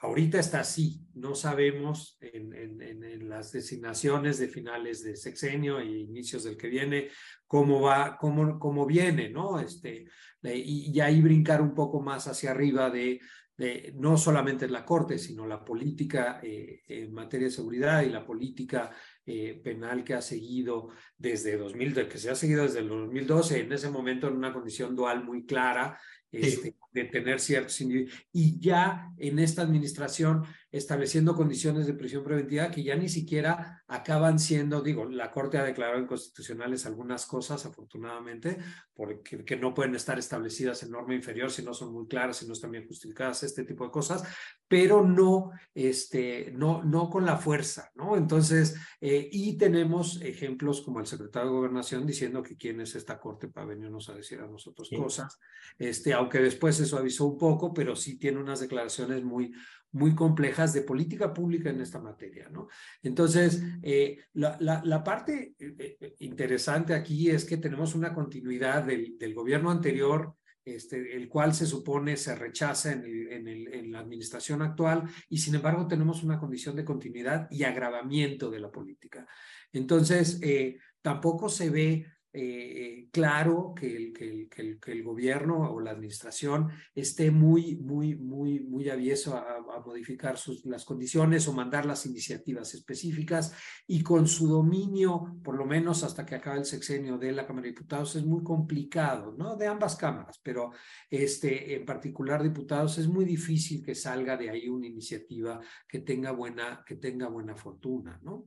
[0.02, 5.86] ahorita está así, no sabemos en, en, en, las designaciones de finales de sexenio e
[5.86, 7.10] inicios del que viene
[7.46, 9.60] cómo va, cómo, cómo viene, ¿no?
[9.60, 10.06] Este,
[10.42, 13.20] y, y ahí brincar un poco más hacia arriba de,
[13.60, 18.26] de no solamente la Corte, sino la política eh, en materia de seguridad y la
[18.26, 18.90] política
[19.26, 23.72] eh, penal que ha seguido desde 2000, que se ha seguido desde el 2012, en
[23.72, 26.00] ese momento en una condición dual muy clara,
[26.32, 28.14] este, de tener ciertos individuos.
[28.32, 34.38] Y ya en esta administración estableciendo condiciones de prisión preventiva que ya ni siquiera acaban
[34.38, 38.58] siendo, digo, la Corte ha declarado inconstitucionales algunas cosas, afortunadamente,
[38.94, 42.48] porque que no pueden estar establecidas en norma inferior si no son muy claras, si
[42.48, 44.24] no están bien justificadas, este tipo de cosas,
[44.68, 48.16] pero no, este, no, no con la fuerza, ¿no?
[48.16, 53.20] Entonces, eh, y tenemos ejemplos como el secretario de Gobernación diciendo que quién es esta
[53.20, 55.40] Corte para venirnos a decir a nosotros cosas,
[55.78, 59.52] este, aunque después eso avisó un poco, pero sí tiene unas declaraciones muy,
[59.92, 62.68] muy complejas de política pública en esta materia, ¿no?
[63.02, 68.84] Entonces, eh, la, la, la, parte eh, eh, interesante aquí es que tenemos una continuidad
[68.84, 73.74] del, del gobierno anterior, este, el cual se supone se rechaza en, el, en, el,
[73.74, 78.60] en, la administración actual, y sin embargo tenemos una condición de continuidad y agravamiento de
[78.60, 79.26] la política.
[79.74, 85.80] Entonces, eh, tampoco se ve eh, claro que el, que, el, que, el, gobierno o
[85.80, 92.06] la administración esté muy, muy, muy, muy avieso a, modificar las condiciones o mandar las
[92.06, 93.54] iniciativas específicas
[93.88, 97.64] y con su dominio, por lo menos hasta que acabe el sexenio de la Cámara
[97.64, 99.56] de Diputados, es muy complicado, ¿no?
[99.56, 100.72] De ambas cámaras, pero
[101.10, 106.32] este, en particular diputados, es muy difícil que salga de ahí una iniciativa que tenga
[106.32, 108.46] buena, que tenga buena fortuna, ¿no?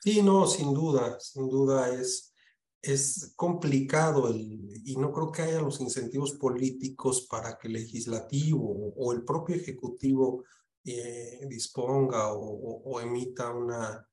[0.00, 2.34] Sí, no, sin duda, sin duda es
[2.80, 8.94] es complicado el, y no creo que haya los incentivos políticos para que el legislativo
[8.96, 10.44] o el propio ejecutivo
[10.84, 14.08] eh, disponga o, o, emita una,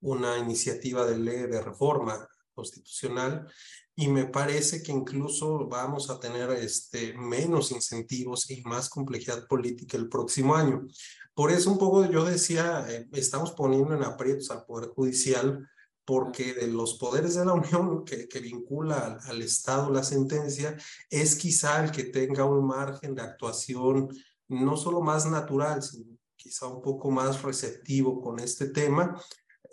[0.00, 3.48] una iniciativa de ley de reforma constitucional
[3.94, 9.96] y me parece que incluso vamos a tener este, menos incentivos y más complejidad política
[9.96, 10.86] el próximo año.
[11.34, 15.66] Por eso un poco yo decía, eh, estamos poniendo en aprietos al Poder Judicial
[16.12, 20.76] porque de los poderes de la Unión que, vincula al, Estado la sentencia
[21.08, 24.10] es quizá el que tenga un margen de actuación
[24.46, 29.18] no solo más natural, sino quizá un poco más receptivo con este tema.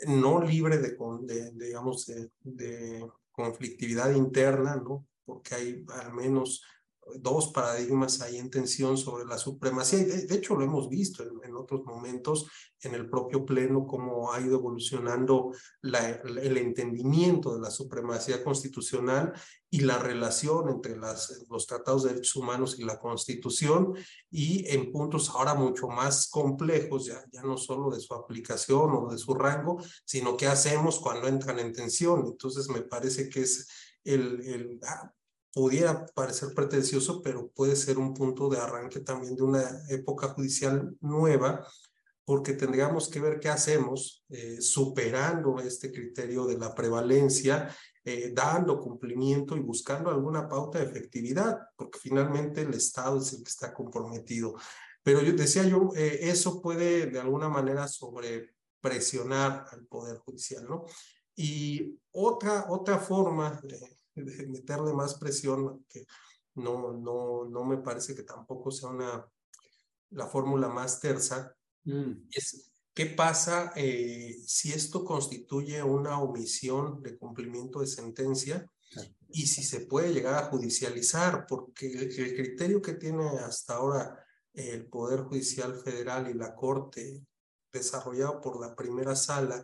[0.08, 5.06] no libre de, digamos, de conflictividad interna, ¿no?
[5.26, 6.64] Porque hay al menos
[7.18, 10.04] dos paradigmas ahí en tensión sobre la supremacía.
[10.04, 12.48] De, hecho, lo hemos visto en, otros momentos
[12.82, 19.34] en el propio Pleno, cómo ha ido evolucionando la, el entendimiento de la supremacía constitucional
[19.70, 23.94] y la relación entre las, los tratados de derechos humanos y la Constitución,
[24.32, 29.12] y en puntos ahora mucho más complejos, ya, ya no solo de su aplicación o
[29.12, 32.26] de su rango, sino qué hacemos cuando entran en tensión.
[32.26, 33.68] Entonces, me parece que es
[34.04, 35.14] el, el ah,
[35.54, 40.96] pudiera parecer pretencioso, pero puede ser un punto de arranque también de una época judicial
[41.02, 41.66] nueva,
[42.24, 48.80] porque tendríamos que ver qué hacemos eh, superando este criterio de la prevalencia, eh, dando
[48.80, 53.74] cumplimiento y buscando alguna pauta de efectividad, porque finalmente el Estado es el que está
[53.74, 54.54] comprometido.
[55.02, 60.86] Pero yo decía yo, eh, eso puede de alguna manera sobrepresionar al Poder Judicial, ¿no?
[61.36, 63.99] Y otra, otra forma de
[64.48, 66.06] meterle más presión, que
[66.56, 69.26] no, no, no me parece que tampoco sea una,
[70.12, 71.56] la fórmula más tersa,
[71.86, 72.28] mm.
[72.32, 78.70] es qué pasa eh, si esto constituye una omisión de cumplimiento de sentencia
[79.30, 84.26] y si se puede llegar a judicializar, porque el, el criterio que tiene hasta ahora
[84.54, 87.24] el Poder Judicial Federal y la Corte
[87.72, 89.64] desarrollado por la primera sala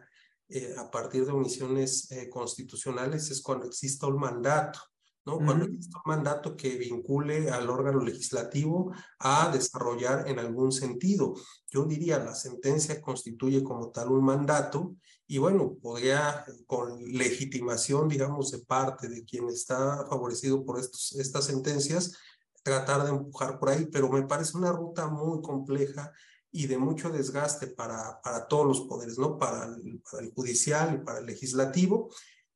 [0.50, 4.80] eh, a partir de omisiones eh, constitucionales es cuando exista un mandato,
[5.26, 5.38] ¿no?
[5.38, 11.34] Cuando exista un mandato que vincule al órgano legislativo a desarrollar en algún sentido.
[11.72, 14.96] Yo diría, la sentencia constituye como tal un mandato
[15.28, 21.46] y bueno, podría con legitimación, digamos, de parte de quien está favorecido por estos, estas
[21.46, 22.16] sentencias,
[22.62, 26.14] tratar de empujar por ahí, pero me parece una ruta muy compleja
[26.56, 29.38] y de mucho desgaste para, para todos los poderes, ¿no?
[29.38, 32.10] Para el, para el judicial y para el legislativo,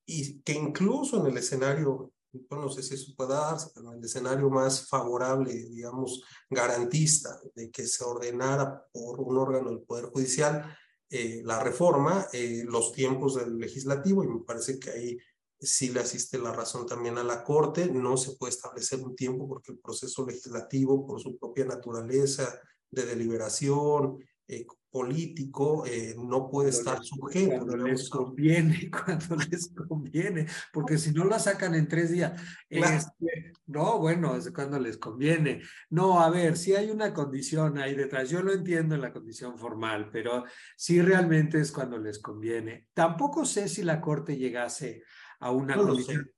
[0.05, 2.13] y que incluso en el escenario,
[2.49, 7.69] no sé si eso pueda darse, pero en el escenario más favorable, digamos, garantista de
[7.69, 10.77] que se ordenara por un órgano del Poder Judicial
[11.09, 15.17] eh, la reforma, eh, los tiempos del legislativo, y me parece que ahí
[15.59, 19.45] sí le asiste la razón también a la Corte, no se puede establecer un tiempo
[19.45, 26.69] porque el proceso legislativo, por su propia naturaleza, de deliberación eh, político eh, no puede
[26.69, 27.65] estar sujeto.
[27.65, 32.41] Cuando les conviene, cuando les conviene, porque si no la sacan en tres días.
[32.67, 35.61] Este, no, bueno, es cuando les conviene.
[35.89, 39.57] No, a ver, si hay una condición ahí detrás, yo lo entiendo en la condición
[39.57, 42.87] formal, pero sí realmente es cuando les conviene.
[42.93, 45.03] Tampoco sé si la Corte llegase
[45.39, 46.29] a una condición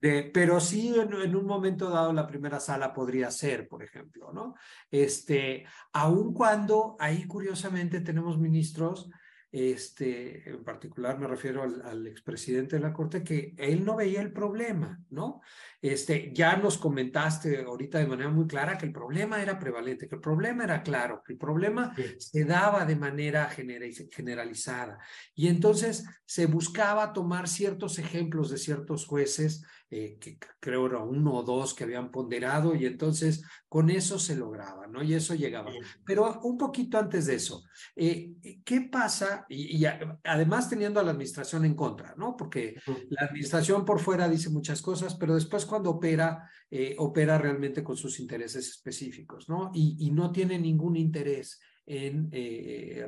[0.00, 4.54] de, pero sí en, un momento dado la primera sala podría ser, por ejemplo, ¿no?
[4.90, 9.08] Este, aun cuando ahí curiosamente tenemos ministros
[9.52, 14.22] este, en particular me refiero al, al, expresidente de la Corte, que él no veía
[14.22, 15.42] el problema, ¿no?
[15.82, 20.14] Este, ya nos comentaste ahorita de manera muy clara que el problema era prevalente, que
[20.14, 25.00] el problema era claro, que el problema se daba de manera generalizada.
[25.34, 29.64] Y entonces se buscaba tomar ciertos ejemplos de ciertos jueces
[29.94, 34.34] eh, que creo era uno o dos que habían ponderado y entonces con eso se
[34.34, 35.02] lograba, ¿no?
[35.02, 35.70] Y eso llegaba.
[36.06, 37.62] Pero un poquito antes de eso,
[37.94, 38.32] eh,
[38.64, 39.44] ¿qué pasa?
[39.50, 39.84] Y,
[40.24, 42.38] además teniendo a la administración en contra, ¿no?
[42.38, 42.76] Porque
[43.10, 47.96] la administración por fuera dice muchas cosas, pero después cuando opera, eh, opera realmente con
[47.96, 49.70] sus intereses específicos, ¿no?
[49.74, 52.30] Y, no tiene ningún interés en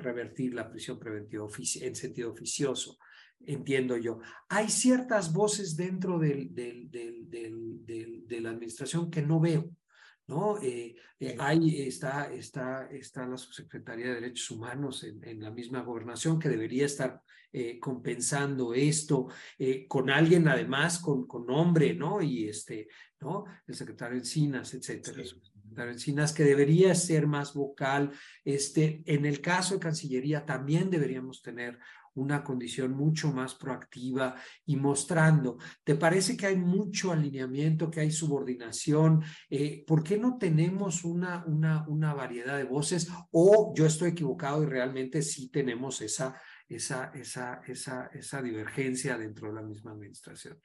[0.02, 1.46] revertir la prisión preventiva
[1.80, 2.96] en sentido oficioso
[3.46, 4.20] entiendo yo.
[4.48, 6.50] Hay ciertas voces dentro de
[8.40, 9.70] la administración que no veo.
[10.26, 10.60] ¿No?
[10.62, 15.82] Eh, eh, ahí está, está, está la subsecretaría de Derechos Humanos en, en la misma
[15.82, 19.28] gobernación que debería estar eh, compensando esto
[19.86, 22.20] con alguien además con, con nombre, ¿no?
[22.20, 22.88] Y este,
[23.20, 23.44] ¿no?
[23.66, 25.22] El secretario Encinas, etcétera.
[25.22, 28.10] El secretario Encinas que debería ser más vocal.
[28.44, 31.78] Este, en el caso de Cancillería también deberíamos tener
[32.14, 34.34] una condición mucho más proactiva
[34.66, 39.22] y mostrando, ¿te parece que hay mucho alineamiento, que hay subordinación?
[39.50, 43.08] Eh, ¿Por qué no tenemos una, una, una variedad de voces?
[43.32, 49.48] O yo estoy equivocado y realmente sí tenemos esa, esa, esa, esa, esa divergencia dentro
[49.48, 50.60] de la misma administración.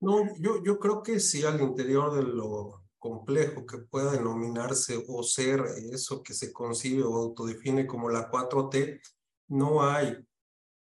[0.00, 5.22] No, yo, yo creo que sí al interior de lo complejo que pueda denominarse o
[5.22, 9.00] ser eso que se concibe o autodefine como la 4T,
[9.48, 10.16] no hay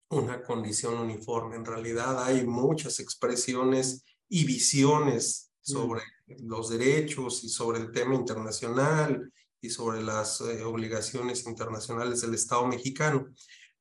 [0.09, 1.55] una condición uniforme.
[1.55, 5.71] En realidad hay muchas expresiones y visiones mm.
[5.71, 6.01] sobre
[6.39, 9.31] los derechos y sobre el tema internacional
[9.61, 13.27] y sobre las eh, obligaciones internacionales del Estado mexicano.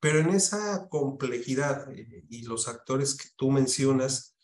[0.00, 4.36] Pero en esa complejidad eh, y los actores que tú mencionas,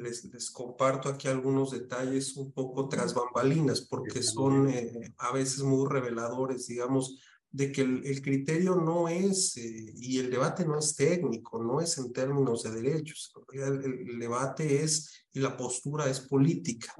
[0.00, 5.62] les, les, comparto aquí algunos detalles un poco tras bambalinas, porque son eh, a veces
[5.62, 7.18] muy reveladores, digamos,
[7.52, 11.98] de que el, criterio no es, eh, y el debate no es técnico, no es
[11.98, 16.94] en términos de derechos, el, el, debate es, y la postura es política.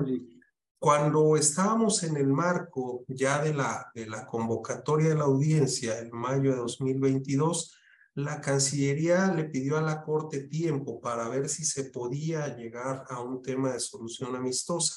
[0.79, 6.11] Cuando estábamos en el marco ya de la, de la convocatoria de la audiencia en
[6.11, 7.77] mayo de 2022,
[8.15, 13.21] la Cancillería le pidió a la Corte tiempo para ver si se podía llegar a
[13.21, 14.97] un tema de solución amistosa,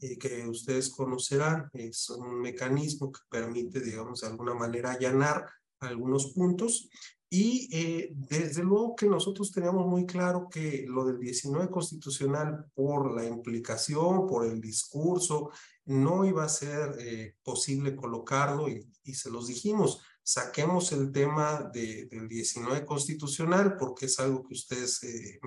[0.00, 5.46] eh, que ustedes conocerán, es un mecanismo que permite, digamos, de alguna manera allanar
[5.80, 6.88] algunos puntos.
[7.32, 13.14] Y eh, desde luego que nosotros teníamos muy claro que lo del 19 constitucional, por
[13.14, 15.50] la implicación, por el discurso,
[15.84, 21.70] no iba a ser eh, posible colocarlo y, y se los dijimos saquemos el tema
[21.72, 25.40] de, del 19 constitucional porque es algo que ustedes eh,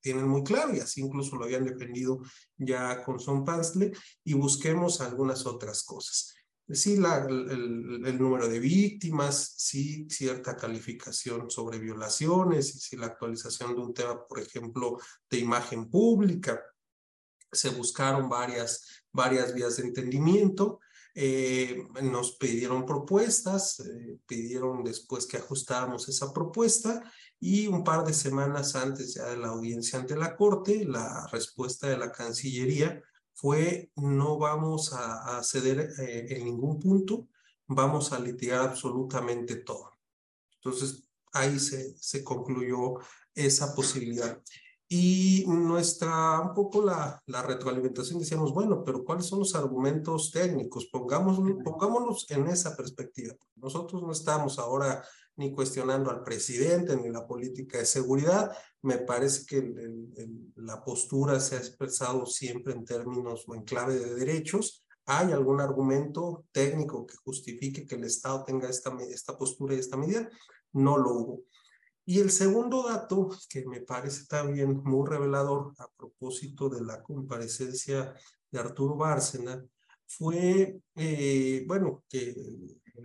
[0.00, 2.20] tienen muy claro y así incluso lo habían defendido
[2.56, 3.92] ya con Son Pansle
[4.24, 6.34] y busquemos algunas otras cosas.
[6.70, 13.06] Sí, la, el, el, número de víctimas, sí, cierta calificación sobre violaciones, y sí, la
[13.06, 14.98] actualización de un tema, por ejemplo,
[15.30, 16.62] de imagen pública.
[17.50, 20.80] Se buscaron varias, varias vías de entendimiento
[21.20, 27.02] eh, nos pidieron propuestas, eh, pidieron después que ajustáramos esa propuesta
[27.40, 31.88] y un par de semanas antes ya de la audiencia ante la Corte, la respuesta
[31.88, 33.02] de la Cancillería
[33.34, 37.26] fue no vamos a, ceder eh, en ningún punto,
[37.66, 39.98] vamos a litigar absolutamente todo.
[40.54, 41.02] Entonces
[41.32, 42.94] ahí se, se concluyó
[43.34, 44.40] esa posibilidad.
[44.90, 50.86] Y nuestra, un poco la, la retroalimentación, decíamos, bueno, pero ¿cuáles son los argumentos técnicos?
[50.86, 53.34] Pongámoslo, pongámonos en esa perspectiva.
[53.56, 55.04] Nosotros no estamos ahora
[55.36, 58.50] ni cuestionando al presidente ni la política de seguridad.
[58.82, 63.94] Me parece que el, la postura se ha expresado siempre en términos o en clave
[63.94, 64.84] de derechos.
[65.06, 69.96] ¿Hay algún argumento técnico que justifique que el Estado tenga esta, esta postura y esta
[69.96, 70.28] medida?
[70.72, 71.42] No lo hubo.
[72.10, 78.14] Y el segundo dato que me parece también muy revelador a propósito de la comparecencia
[78.50, 79.62] de Arturo Bárcena
[80.06, 82.34] fue, eh, bueno, que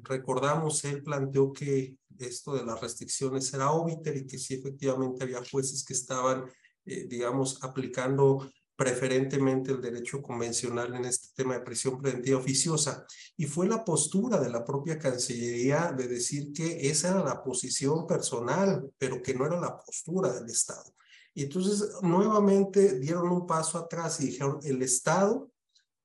[0.04, 5.44] recordamos, él planteó que esto de las restricciones era óbiter y que sí efectivamente había
[5.52, 6.46] jueces que estaban,
[6.86, 13.06] eh, digamos, aplicando preferentemente el derecho convencional en este tema de prisión preventiva oficiosa.
[13.38, 18.08] Y fue la postura de la propia Cancillería de decir que esa era la posición
[18.08, 20.94] personal, pero que no era la postura del Estado.
[21.36, 25.53] Y entonces nuevamente dieron un paso atrás y dijeron, el Estado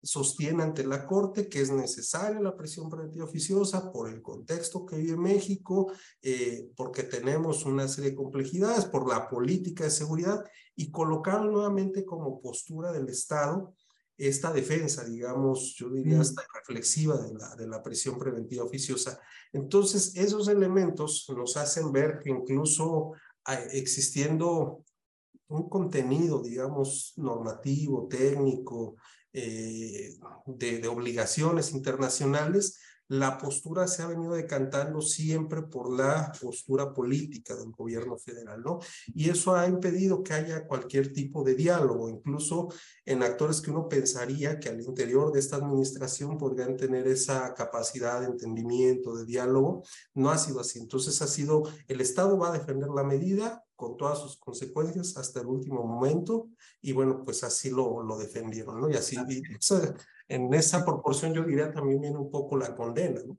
[0.02, 4.96] sostiene ante la Corte que es necesaria la prisión preventiva oficiosa por el contexto que
[4.96, 5.92] vive México,
[6.22, 10.44] eh, porque tenemos una serie de complejidades, por la política de seguridad,
[10.76, 13.74] y colocaron nuevamente como postura del Estado
[14.16, 16.20] esta defensa, digamos, yo diría mm.
[16.20, 19.20] hasta reflexiva de la, de la prisión preventiva oficiosa.
[19.52, 23.12] Entonces, esos elementos nos hacen ver que incluso
[23.72, 24.84] existiendo
[25.48, 28.96] un contenido, digamos, normativo, técnico,
[29.32, 30.14] eh,
[30.46, 37.56] de, de, obligaciones internacionales, la postura se ha venido decantando siempre por la postura política
[37.56, 38.80] del gobierno federal, ¿no?
[39.14, 42.68] Y eso ha impedido que haya cualquier tipo de diálogo, incluso
[43.06, 48.20] en actores que uno pensaría que al interior de esta administración podrían tener esa capacidad
[48.20, 49.82] de entendimiento, de diálogo,
[50.14, 50.78] no ha sido así.
[50.78, 55.40] Entonces ha sido, el Estado va a defender la medida, con todas sus consecuencias hasta
[55.40, 56.50] el último momento
[56.82, 58.90] y bueno, pues así lo, lo defendieron, ¿no?
[58.90, 59.16] Y así,
[60.26, 63.38] en esa proporción yo diría también viene un poco la condena, ¿no?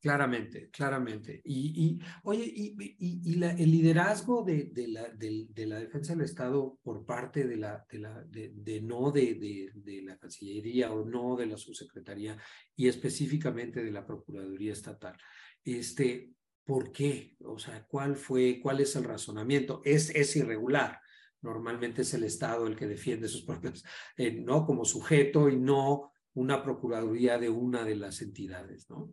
[0.00, 1.40] Claramente, claramente.
[1.44, 5.80] Y, y oye, y, y, y la, el liderazgo de, de, la, de, de, la
[5.80, 11.04] defensa del Estado por parte de la, de, la, de, no de la Cancillería o
[11.04, 12.38] no de la Subsecretaría
[12.76, 15.16] y específicamente de la Procuraduría Estatal,
[15.64, 16.35] este,
[16.66, 17.36] ¿Por qué?
[17.44, 19.80] O sea, ¿cuál fue, cuál es el razonamiento?
[19.84, 21.00] Es, es irregular.
[21.40, 23.84] Normalmente es el Estado el que defiende sus propios,
[24.16, 29.12] eh, no como sujeto y no una procuraduría de una de las entidades, ¿no?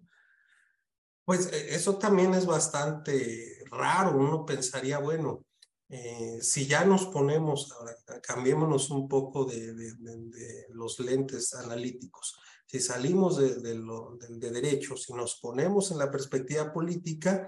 [1.26, 4.18] Pues eh, eso también es bastante raro.
[4.18, 5.46] Uno pensaría, bueno,
[5.90, 7.94] eh, si ya nos ponemos, ahora
[8.24, 12.36] cambiémonos un poco de, de, de, los lentes analíticos
[12.66, 17.48] si salimos de, de, lo, de, de derechos y nos ponemos en la perspectiva política,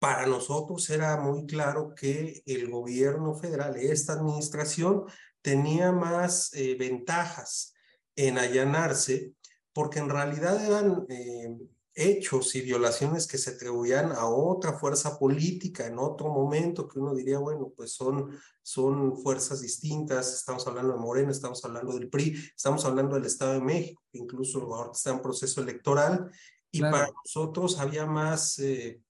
[0.00, 5.04] para nosotros era muy claro que el gobierno federal, esta administración,
[5.42, 7.74] tenía más eh, ventajas
[8.16, 9.34] en allanarse,
[9.72, 11.56] porque en realidad eran eh,
[11.94, 17.14] hechos y violaciones que se atribuían a otra fuerza política en otro momento, que uno
[17.14, 22.36] diría, bueno, pues son, son fuerzas distintas, estamos hablando de Morena, estamos hablando del PRI,
[22.54, 26.30] estamos hablando del Estado de México, incluso ahora está en proceso electoral,
[26.70, 29.02] y para nosotros había más eh,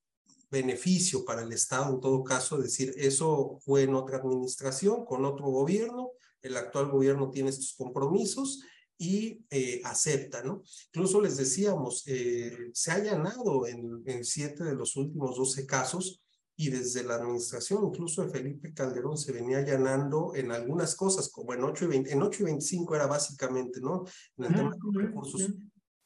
[0.51, 5.47] beneficio para el Estado en todo caso, decir, eso fue en otra administración, con otro
[5.47, 6.13] gobierno,
[6.43, 8.63] el actual gobierno tiene estos compromisos
[9.01, 10.63] y eh, acepta, ¿no?
[10.93, 16.21] Incluso les decíamos, eh, se ha allanado en, en siete de los últimos doce casos
[16.55, 21.55] y desde la administración, incluso de Felipe Calderón, se venía allanando en algunas cosas, como
[21.55, 24.05] en 8 y, 20, en 8 y 25 era básicamente, ¿no?
[24.37, 25.51] En el tema de recursos.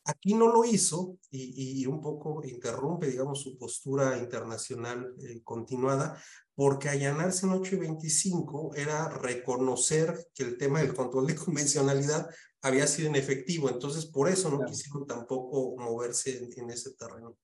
[0.04, 6.22] Aquí no lo hizo y, y, un poco interrumpe, digamos, su postura internacional eh, continuada,
[6.54, 12.28] porque allanarse en 8 y 25 era reconocer que el tema del control de convencionalidad
[12.64, 13.68] había sido inefectivo.
[13.68, 17.36] Entonces, por eso no quisieron tampoco moverse en, ese terreno.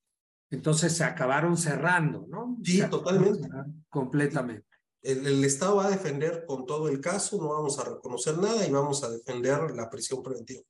[0.51, 2.59] Entonces se acabaron cerrando, ¿no?
[2.65, 3.49] Sí, totalmente.
[3.89, 4.67] Completamente.
[5.03, 8.67] El, el, Estado va a defender con todo el caso, no vamos a reconocer nada
[8.67, 10.63] y vamos a defender la prisión preventiva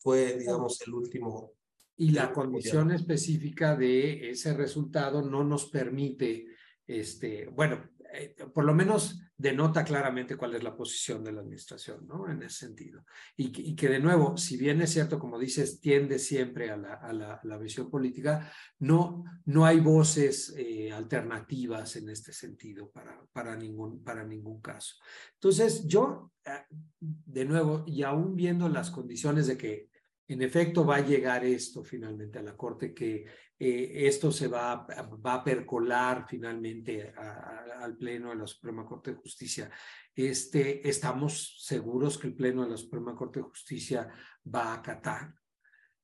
[0.00, 1.52] fue, digamos, el último.
[1.96, 6.46] Y la condición específica de ese resultado no nos permite,
[6.86, 12.06] este, bueno, eh, por lo menos denota claramente cuál es la posición de la administración,
[12.06, 12.30] ¿no?
[12.30, 13.06] En ese sentido.
[13.36, 17.40] Y que, de nuevo, si bien es cierto, como dices, tiende siempre a la, a
[17.42, 24.04] la visión política, no, no hay voces eh, alternativas en este sentido para, para, ningún,
[24.04, 24.96] para ningún caso.
[25.34, 26.64] Entonces, yo, eh,
[27.00, 29.89] de nuevo, y aún viendo las condiciones de que
[30.30, 33.26] en efecto va a llegar esto finalmente a la Corte, que
[33.58, 34.86] eh, esto se va,
[35.26, 39.68] va a percolar finalmente al Pleno de la Suprema Corte de Justicia.
[40.14, 44.08] Este, estamos seguros que el Pleno de la Suprema Corte de Justicia
[44.46, 45.34] va a acatar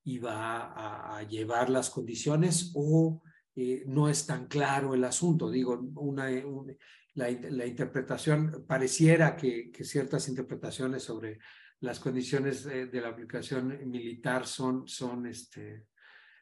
[0.03, 3.22] y va a, llevar las condiciones o
[3.55, 5.51] eh, no es tan claro el asunto.
[5.51, 6.29] Digo, una,
[7.14, 11.39] la, interpretación, pareciera que ciertas interpretaciones sobre
[11.81, 15.87] las condiciones de, de la aplicación militar son, son, este,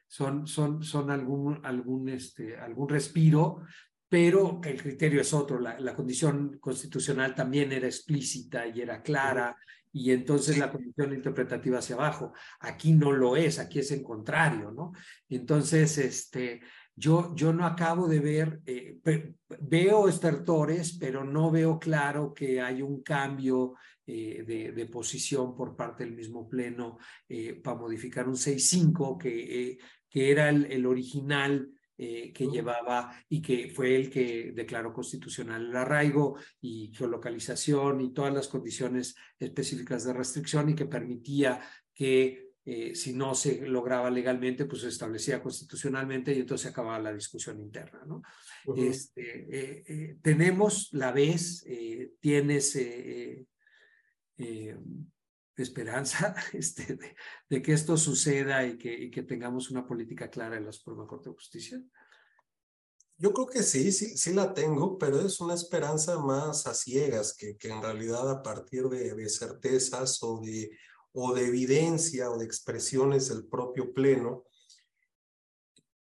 [0.07, 3.61] son, son, son algún, algún, este, algún respiro,
[4.07, 5.59] pero el criterio es otro.
[5.59, 9.57] La, la, condición constitucional también era explícita y era clara,
[9.91, 12.33] y entonces la condición interpretativa hacia abajo.
[12.59, 14.91] Aquí no lo es, aquí es en contrario, ¿no?
[15.29, 16.61] Entonces, este,
[16.95, 18.99] yo, yo no acabo de ver, eh,
[19.59, 23.73] veo estertores, pero no veo claro que hay un cambio
[24.07, 29.71] eh, de, de, posición por parte del mismo Pleno eh, para modificar un 6.5 que,
[29.71, 29.77] eh,
[30.09, 35.67] que era el, el original eh, que llevaba y que fue el que declaró constitucional
[35.67, 41.61] el arraigo y geolocalización y todas las condiciones específicas de restricción y que permitía
[41.93, 47.13] que eh, si no se lograba legalmente, pues se establecía constitucionalmente y entonces acababa la
[47.13, 48.03] discusión interna.
[48.05, 48.21] ¿no?
[48.65, 48.89] Uh -huh.
[48.89, 51.63] este, tenemos, la vez,
[52.19, 52.75] tienes
[54.37, 54.77] eh,
[55.63, 57.15] esperanza este, de,
[57.49, 61.07] de, que esto suceda y que, y que, tengamos una política clara en la Suprema
[61.07, 61.81] Corte de Justicia?
[63.17, 67.33] Yo creo que sí, sí, sí la tengo, pero es una esperanza más a ciegas
[67.33, 70.69] que, que en realidad a partir de, de certezas o de,
[71.15, 74.43] o de evidencia o de expresiones del propio Pleno.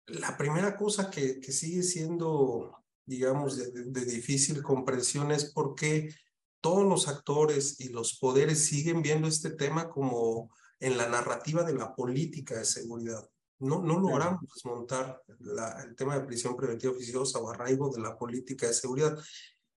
[0.07, 6.13] La primera cosa que, que sigue siendo, digamos, de, de difícil comprensión es por qué
[6.59, 11.73] todos los actores y los poderes siguen viendo este tema como en la narrativa de
[11.73, 13.27] la política de seguridad.
[13.59, 18.17] No, no logramos desmontar la, el tema de prisión preventiva oficiosa o arraigo de la
[18.17, 19.17] política de seguridad.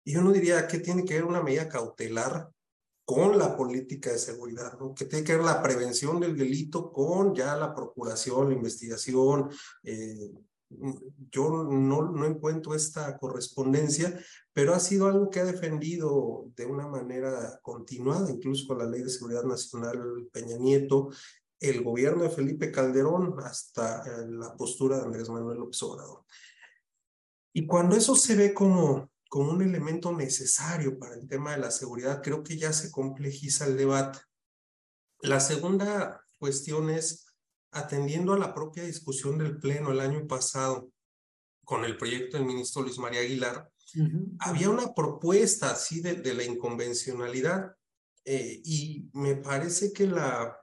[0.04, 2.50] Y yo no diría que tiene que ver una medida cautelar
[3.10, 7.56] con la política de seguridad, que tiene que ver la prevención del delito con ya
[7.56, 9.50] la procuración, la investigación,
[9.82, 10.30] eh,
[11.32, 14.16] yo no, no encuentro esta correspondencia,
[14.52, 19.02] pero ha sido algo que ha defendido de una manera continuada, incluso con la Ley
[19.02, 21.08] de Seguridad Nacional Peña Nieto,
[21.58, 26.22] el gobierno de Felipe Calderón hasta eh, la postura de Andrés Manuel López Obrador.
[27.52, 31.70] Y cuando eso se ve como, como un elemento necesario para el tema de la
[31.70, 34.18] seguridad, creo que ya se complejiza el debate.
[35.22, 37.26] La segunda cuestión es
[37.70, 40.90] atendiendo a la propia discusión del Pleno el año pasado
[41.64, 44.36] con el proyecto del ministro Luis María Aguilar, uh -huh.
[44.40, 47.76] había una propuesta así de, de la inconvencionalidad
[48.24, 50.58] eh, y me parece que la,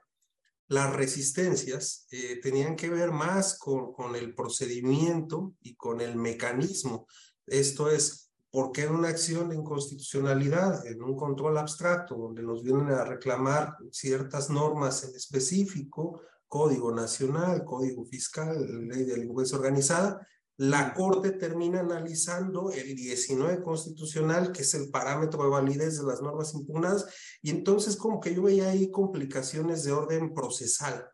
[0.68, 7.08] las resistencias eh, tenían que ver más con, con el procedimiento y con el mecanismo.
[7.46, 12.64] Esto es, ¿por qué en una acción de inconstitucionalidad, en un control abstracto, donde nos
[12.64, 20.26] vienen a reclamar ciertas normas en específico, Código Nacional, Código Fiscal, Ley de Delincuencia Organizada,
[20.60, 26.22] la Corte termina analizando el 19 constitucional, que es el parámetro de validez de las
[26.22, 27.06] normas impugnadas,
[27.44, 31.08] y entonces como que yo veía ahí complicaciones de orden procesal,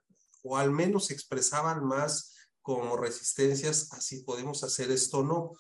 [0.43, 5.51] o al menos expresaban más como resistencias, así podemos hacer esto o no.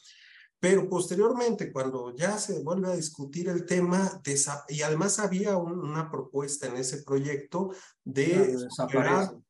[0.63, 4.21] Pero posteriormente, cuando ya se vuelve a discutir el tema,
[4.69, 7.71] y además había una propuesta en ese proyecto
[8.05, 8.57] de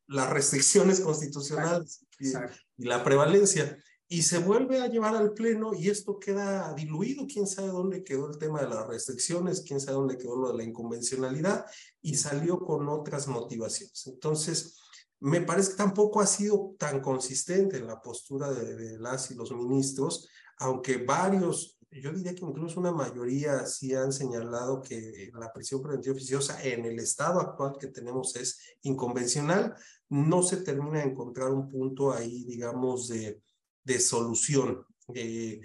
[0.08, 2.34] las restricciones constitucionales y,
[2.78, 7.68] la prevalencia y se vuelve a llevar al pleno y esto queda diluido, quién sabe
[7.68, 11.68] dónde quedó el tema de las restricciones, quién sabe dónde quedó lo de la inconvencionalidad
[12.02, 14.08] y salió con otras motivaciones.
[14.08, 14.80] Entonces,
[15.20, 19.52] me parece que tampoco ha sido tan consistente la postura de, de las y los
[19.52, 20.28] ministros
[20.60, 26.16] aunque varios, yo diría que incluso una mayoría sí han señalado que la prisión preventiva
[26.16, 29.76] oficiosa en el estado actual que tenemos es inconvencional,
[30.10, 33.42] no se termina de encontrar un punto ahí, digamos, de,
[33.84, 34.86] de solución.
[35.14, 35.62] Eh,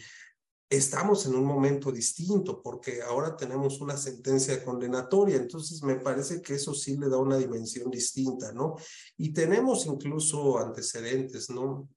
[0.71, 6.55] estamos en un momento distinto porque ahora tenemos una sentencia condenatoria, entonces me parece que
[6.55, 8.77] eso sí le da una dimensión distinta, ¿no?
[9.17, 11.89] Y tenemos incluso antecedentes, ¿no?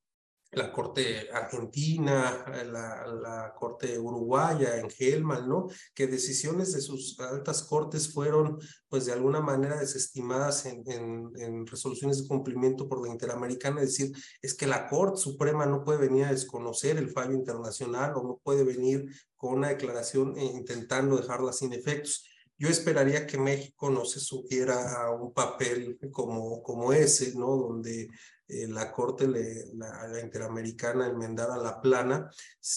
[0.54, 5.68] La Corte Argentina, la, la, Corte Uruguaya en Helman, ¿no?
[5.94, 11.66] Que decisiones de sus altas cortes fueron, pues de alguna manera desestimadas en, en, en,
[11.66, 16.00] resoluciones de cumplimiento por la Interamericana, es decir, es que la Corte Suprema no puede
[16.00, 19.06] venir a desconocer el fallo internacional o no puede venir
[19.38, 22.28] con una declaración eh, intentando dejarla sin efectos.
[22.58, 27.56] Yo esperaría que México no se sugiera a un papel como, como ese, ¿no?
[27.56, 28.08] Donde
[28.52, 32.30] eh, la Corte, le, la, Interamericana enmendara la plana,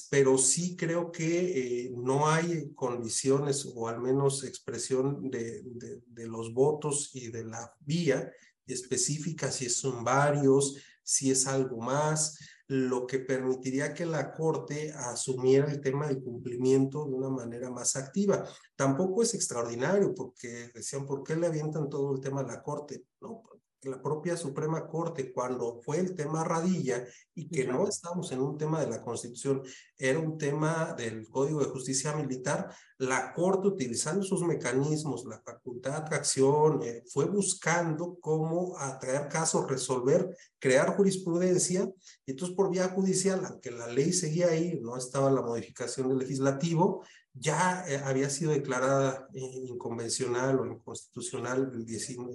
[0.08, 6.26] pero sí creo que eh, no hay condiciones o al menos expresión de, de, de,
[6.28, 8.30] los votos y de la vía
[8.66, 15.70] específica, si son varios, si es algo más, lo que permitiría que la Corte asumiera
[15.70, 18.48] el tema del cumplimiento de una manera más activa.
[18.74, 23.04] Tampoco es extraordinario porque decían, ¿por qué le avientan todo el tema a la Corte?
[23.20, 23.42] No,
[23.84, 27.04] la propia Suprema Corte, cuando fue el tema Radilla
[27.34, 29.62] y que no estamos en un tema de la Constitución,
[29.96, 35.90] era un tema del Código de Justicia Militar, la Corte, utilizando sus mecanismos, la facultad
[35.90, 41.90] de atracción, eh, fue buscando cómo atraer casos, resolver, crear jurisprudencia.
[42.24, 46.18] Y entonces, por vía judicial, aunque la ley seguía ahí, no estaba la modificación del
[46.18, 47.04] legislativo,
[47.34, 52.32] ya eh, había sido declarada eh, inconvencional o inconstitucional el 19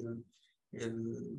[0.71, 1.37] el,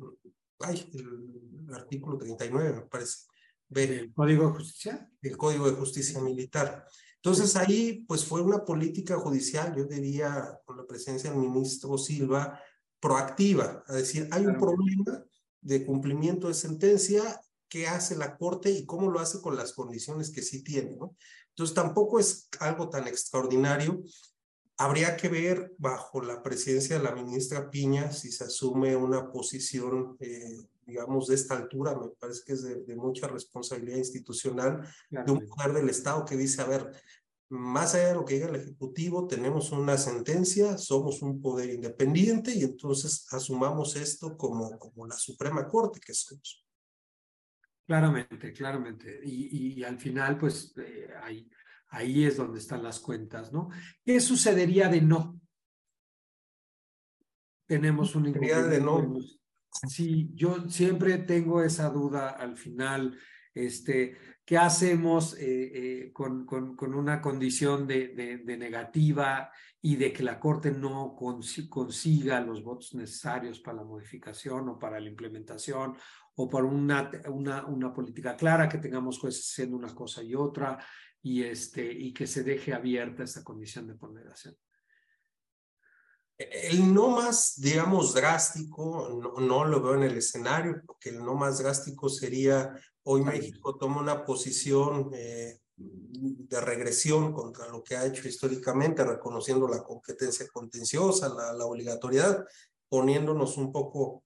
[0.59, 3.27] ay, el artículo 39, me parece.
[3.69, 5.09] ¿El Código de Justicia?
[5.21, 6.85] El Código de Justicia Militar.
[7.15, 12.59] Entonces ahí pues fue una política judicial, yo diría, con la presencia del ministro Silva,
[12.99, 15.23] proactiva, a decir, hay un problema
[15.61, 20.31] de cumplimiento de sentencia, ¿qué hace la Corte y cómo lo hace con las condiciones
[20.31, 20.95] que sí tiene?
[20.97, 21.15] ¿no?
[21.49, 24.03] Entonces tampoco es algo tan extraordinario
[24.81, 30.17] Habría que ver bajo la presidencia de la ministra Piña si se asume una posición,
[30.19, 30.57] eh,
[30.87, 31.93] digamos, de esta altura.
[31.93, 36.63] Me parece que es de, mucha responsabilidad institucional de un poder del Estado que dice,
[36.63, 36.91] a ver,
[37.49, 42.51] más allá de lo que diga el Ejecutivo, tenemos una sentencia, somos un poder independiente
[42.51, 46.65] y entonces asumamos esto como, como la Suprema Corte que somos.
[47.85, 49.19] Claramente, claramente.
[49.25, 51.47] Y, y al final, pues eh, hay
[51.91, 53.69] Ahí es donde están las cuentas, ¿no?
[54.03, 55.39] ¿Qué sucedería de no?
[57.67, 59.17] Tenemos un de no.
[59.87, 63.17] Sí, yo siempre tengo esa duda al final,
[63.53, 69.49] este, ¿qué hacemos eh, eh, con, con, con, una condición de, de, negativa
[69.81, 74.99] y de que la Corte no consiga los votos necesarios para la modificación o para
[74.99, 75.95] la implementación
[76.35, 80.77] o para una, una, una política clara, que tengamos jueces haciendo una cosa y otra,
[81.21, 84.57] y, este, y que se deje abierta esta condición de ponderación.
[86.37, 91.35] El no más, digamos, drástico, no, no, lo veo en el escenario, porque el no
[91.35, 98.05] más drástico sería, hoy México toma una posición eh, de regresión contra lo que ha
[98.05, 102.43] hecho históricamente, reconociendo la competencia contenciosa, la, la obligatoriedad,
[102.89, 104.23] poniéndonos un poco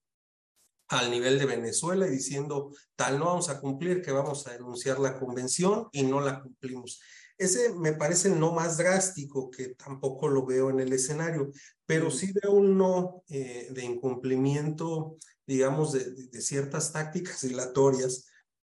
[0.88, 4.98] al nivel de Venezuela y diciendo, tal no vamos a cumplir, que vamos a denunciar
[4.98, 7.00] la convención y no la cumplimos.
[7.38, 11.50] Ese me parece el no más drástico, que tampoco lo veo en el escenario,
[11.84, 15.16] pero sí veo un no eh, de incumplimiento,
[15.46, 18.26] digamos, de, de, ciertas tácticas dilatorias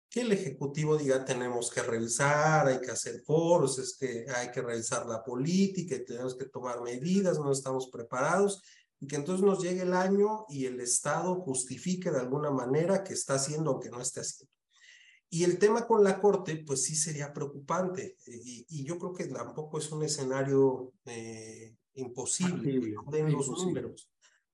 [0.09, 4.63] que el Ejecutivo diga tenemos que revisar, hay que hacer foros, es que hay que
[4.63, 8.63] revisar la política y tenemos que tomar medidas, no estamos preparados
[9.01, 13.15] y que entonces nos llegue el año y el Estado justifique de alguna manera que
[13.15, 14.53] está haciendo aunque no esté haciendo.
[15.31, 18.17] Y el tema con la Corte, pues sí sería preocupante.
[18.27, 24.11] Y, y yo creo que tampoco es un escenario eh, imposible, no den los números,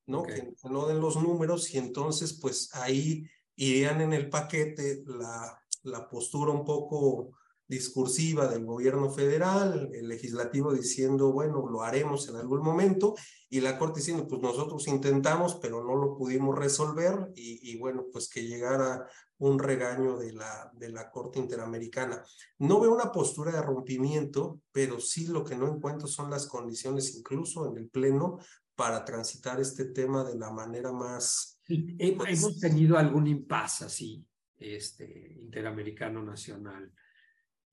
[0.07, 0.23] ¿no?
[0.23, 3.25] Que no den los números y entonces pues ahí
[3.55, 7.31] irían en el paquete la, la postura un poco
[7.71, 13.15] discursiva del gobierno federal, el legislativo diciendo, bueno, lo haremos en algún momento,
[13.49, 18.07] y la Corte diciendo, pues nosotros intentamos, pero no lo pudimos resolver, y, y bueno,
[18.11, 19.07] pues que llegara
[19.37, 22.21] un regaño de la, de la Corte Interamericana.
[22.59, 27.15] No veo una postura de rompimiento, pero sí lo que no encuentro son las condiciones,
[27.15, 28.37] incluso en el Pleno,
[28.75, 31.57] para transitar este tema de la manera más...
[31.69, 34.25] hemos tenido algún impasse así,
[34.57, 36.91] este, interamericano nacional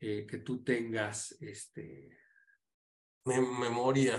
[0.00, 2.18] eh, que tú tengas este
[3.24, 4.18] memoria.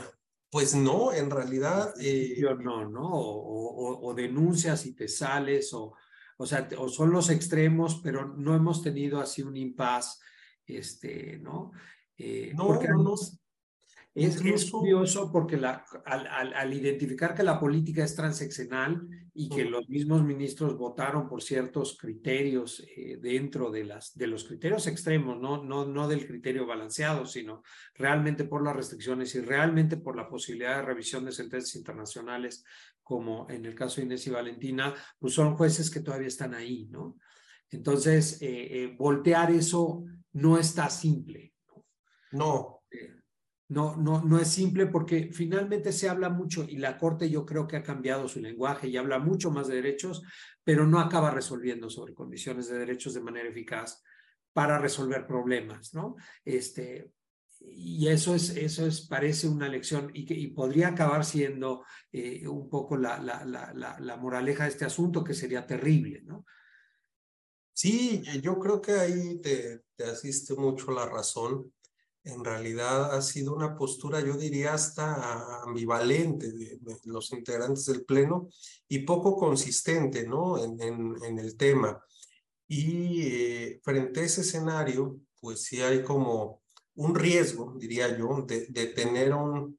[0.51, 1.93] Pues no, en realidad.
[1.99, 3.07] Eh, no, ¿no?
[3.07, 5.93] O, o, denuncias y te sales, o,
[6.38, 10.19] o sea, o son los extremos, pero no hemos tenido así un impas,
[10.65, 11.71] este, ¿no?
[12.17, 13.15] Eh, no, porque no,
[14.16, 19.88] es, curioso porque la, al, al, identificar que la política es transeccional y que los
[19.88, 25.64] mismos ministros votaron por ciertos criterios eh, dentro de, las, de los criterios extremos, no,
[25.64, 30.78] no, no del criterio balanceado, sino realmente por las restricciones y realmente por la posibilidad
[30.78, 32.64] de revisión de sentencias internacionales,
[33.01, 36.88] como en el caso de Inés y Valentina, pues son jueces que todavía están ahí,
[36.91, 37.18] ¿no?
[37.72, 40.03] Entonces, eh, eh, voltear eso
[40.34, 41.53] no está simple.
[42.32, 42.78] No, no,
[43.70, 47.78] no, no es simple porque finalmente se habla mucho y la Corte yo creo que
[47.78, 50.24] ha cambiado su lenguaje y habla mucho más de derechos,
[50.63, 54.03] pero no acaba resolviendo sobre condiciones de derechos de manera eficaz
[54.53, 56.15] para resolver problemas, ¿no?
[56.43, 57.11] Este,
[57.59, 62.70] y eso es, eso es, parece una lección y, que, podría acabar siendo eh, un
[62.70, 66.45] poco la, la, la, la, moraleja de este asunto, que sería terrible, ¿no?
[67.72, 71.72] Sí, yo creo que ahí te, te asiste mucho la razón
[72.24, 78.49] en realidad ha sido una postura, yo diría, hasta ambivalente de, los integrantes del Pleno
[78.88, 80.63] y poco consistente ¿no?
[80.63, 82.03] en, en, el tema.
[82.67, 86.61] Y eh, frente a ese escenario, pues sí hay como
[86.95, 89.78] un riesgo, diría yo, de, de tener un,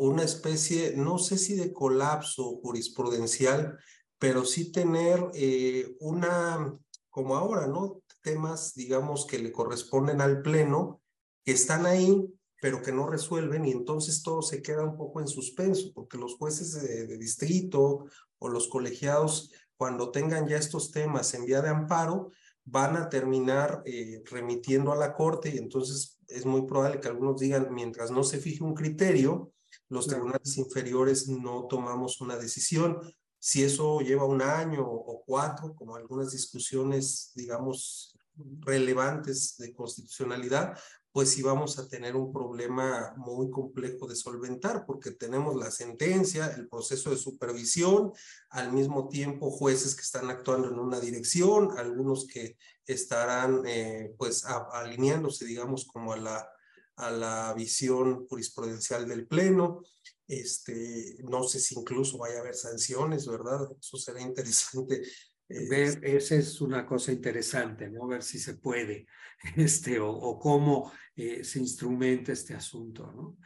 [0.00, 3.78] una especie, no sé si de colapso jurisprudencial,
[4.18, 6.74] pero sí tener eh, una,
[7.10, 8.02] como ahora, ¿no?
[8.22, 10.99] Temas, digamos, que le corresponden al Pleno
[11.44, 12.24] que están ahí,
[12.60, 16.36] pero que no resuelven y entonces todo se queda un poco en suspenso, porque los
[16.36, 18.04] jueces de, distrito
[18.38, 22.30] o los colegiados, cuando tengan ya estos temas en vía de amparo,
[22.64, 27.40] van a terminar eh, remitiendo a la corte y entonces es muy probable que algunos
[27.40, 29.52] digan, mientras no se fije un criterio,
[29.88, 33.00] los tribunales inferiores no tomamos una decisión.
[33.38, 38.14] Si eso lleva un año o cuatro, como algunas discusiones, digamos,
[38.60, 40.78] relevantes de constitucionalidad,
[41.12, 46.46] pues sí vamos a tener un problema muy complejo de solventar, porque tenemos la sentencia,
[46.56, 48.12] el proceso de supervisión,
[48.50, 52.56] al mismo tiempo jueces que están actuando en una dirección, algunos que
[52.86, 56.48] estarán eh, pues alineándose, digamos, como a la,
[56.96, 59.82] a la visión jurisprudencial del Pleno.
[60.28, 63.68] Este, no sé si incluso vaya a haber sanciones, ¿verdad?
[63.80, 65.02] Eso será interesante
[65.50, 68.06] Ver, esa es una cosa interesante, ¿no?
[68.06, 69.08] Ver si se puede,
[69.56, 73.36] este, o, cómo eh, se instrumenta este asunto, ¿no?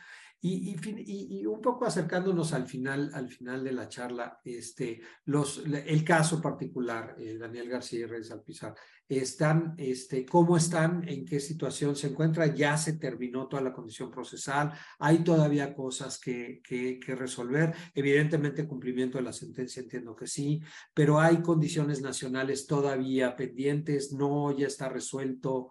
[0.47, 0.77] Y,
[1.07, 6.43] y, un poco acercándonos al final, al final de la charla, este, los, el caso
[6.43, 8.75] particular, eh, Daniel García y Reyes Alpizar,
[9.09, 11.09] están, este, ¿cómo están?
[11.09, 12.55] ¿En qué situación se encuentra?
[12.55, 14.71] ¿Ya se terminó toda la condición procesal?
[14.99, 17.75] ¿Hay todavía cosas que, que, que resolver?
[17.95, 20.61] Evidentemente, cumplimiento de la sentencia, entiendo que sí,
[20.93, 25.71] pero hay condiciones nacionales todavía pendientes, no, ya está resuelto.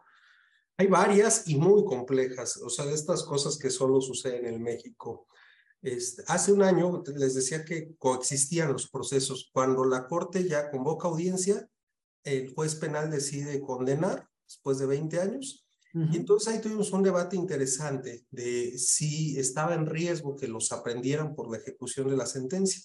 [0.77, 5.27] Hay varias y muy complejas, o sea, de estas cosas que solo suceden en México.
[5.81, 9.49] Este, hace un año les decía que coexistían los procesos.
[9.53, 11.67] Cuando la Corte ya convoca audiencia,
[12.23, 15.65] el juez penal decide condenar después de 20 años.
[15.95, 21.35] Y entonces ahí tuvimos un debate interesante de si estaba en riesgo que los aprendieran
[21.35, 22.81] por la ejecución de la sentencia.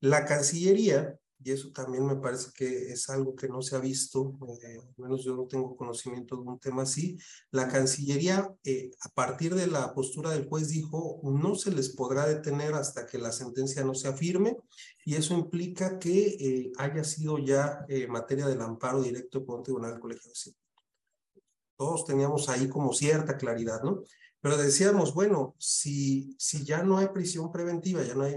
[0.00, 4.38] La Cancillería y eso también me parece que es algo que no se ha visto,
[4.62, 7.18] eh, al menos yo no tengo conocimiento de un tema así.
[7.50, 12.26] La Cancillería, eh, a partir de la postura del juez, dijo, no se les podrá
[12.26, 14.56] detener hasta que la sentencia no sea firme,
[15.04, 19.92] y eso implica que eh, haya sido ya materia del amparo directo por un tribunal
[19.92, 20.54] del colegio de
[21.76, 24.02] Todos teníamos ahí como cierta claridad, ¿no?
[24.42, 28.34] Pero decíamos, bueno, si, si ya no hay prisión preventiva, ya no hay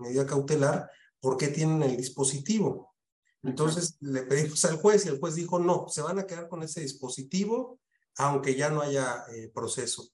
[0.00, 0.90] medida cautelar,
[1.20, 2.94] ¿por qué tienen el dispositivo?
[3.42, 6.62] Entonces le pedimos al juez y el juez dijo, no, se van a quedar con
[6.62, 7.80] ese dispositivo,
[8.16, 10.08] aunque ya no haya eh, proceso.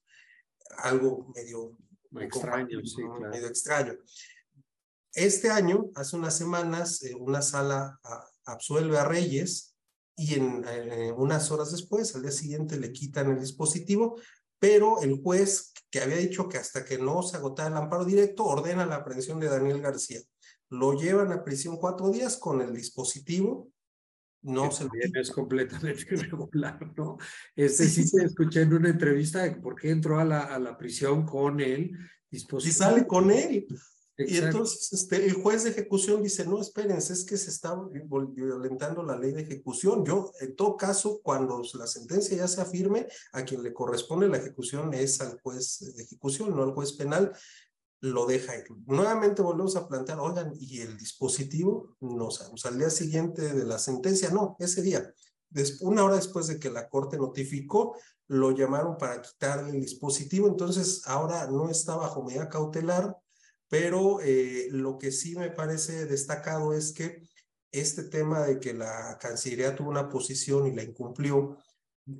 [0.77, 1.77] Algo medio
[2.19, 3.93] extraño, sí, medio extraño.
[5.13, 7.99] Este año, hace unas semanas, eh, una sala
[8.45, 9.75] absuelve a Reyes
[10.15, 14.19] y en eh, unas horas después, al día siguiente, le quitan el dispositivo,
[14.59, 18.45] pero el juez que había dicho que hasta que no se agotara el amparo directo,
[18.45, 20.21] ordena la aprehensión de Daniel García.
[20.69, 23.71] Lo llevan a prisión cuatro días con el dispositivo.
[24.41, 27.17] No se lo es completamente irregular, ¿no?
[27.55, 30.77] Este sí, se escuché en una entrevista de por qué entró a la, a la
[30.77, 31.97] prisión con el
[32.29, 32.71] dispositivo.
[32.71, 33.65] Y sale con él.
[34.17, 37.75] Y entonces este, el juez de ejecución dice, no, espérense, es que se está
[38.33, 40.05] violentando la ley de ejecución.
[40.05, 44.37] Yo, en todo caso, cuando la sentencia ya se afirme, a quien le corresponde la
[44.37, 47.33] ejecución es al juez de ejecución, no al juez penal,
[48.01, 48.65] lo deja ir.
[48.85, 51.95] Nuevamente volvemos a plantear, oigan, ¿y el dispositivo?
[52.01, 52.65] No sabemos.
[52.65, 55.13] Al día siguiente de la sentencia, no, ese día.
[55.81, 57.95] una hora después de que la corte notificó,
[58.27, 63.15] lo llamaron para quitarle el dispositivo, entonces ahora no está bajo medida cautelar,
[63.69, 67.21] pero eh, lo que sí me parece destacado es que
[67.71, 71.57] este tema de que la Cancillería tuvo una posición y la incumplió,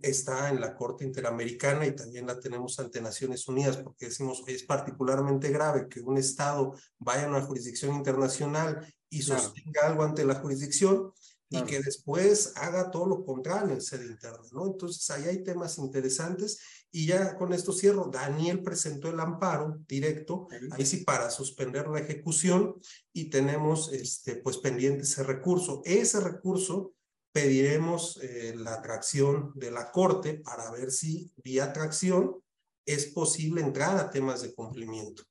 [0.02, 4.64] está en la Corte Interamericana y también la tenemos ante Naciones Unidas, porque decimos es
[4.64, 10.36] particularmente grave que un Estado vaya a una jurisdicción internacional y sostenga algo ante la
[10.36, 11.12] jurisdicción
[11.50, 14.66] y que después haga todo lo contrario en sede interna, ¿no?
[14.66, 16.60] Entonces ahí hay temas interesantes
[16.92, 18.10] y ya con esto cierro.
[18.12, 22.76] Daniel presentó el amparo directo, ahí sí para suspender la ejecución
[23.14, 25.82] y tenemos este, pues pendiente ese recurso.
[25.86, 26.95] Ese recurso
[27.36, 32.42] pediremos eh, la atracción de la Corte para ver si vía atracción
[32.86, 35.24] es posible entrar a temas de cumplimiento.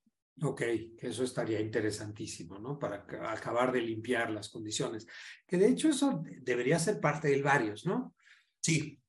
[0.42, 0.60] Ok,
[0.98, 2.78] eso estaría interesantísimo, ¿no?
[2.78, 5.06] Para acabar de limpiar las condiciones.
[5.46, 8.14] Que de hecho eso debería ser parte del varios, ¿no?
[8.60, 9.00] Sí,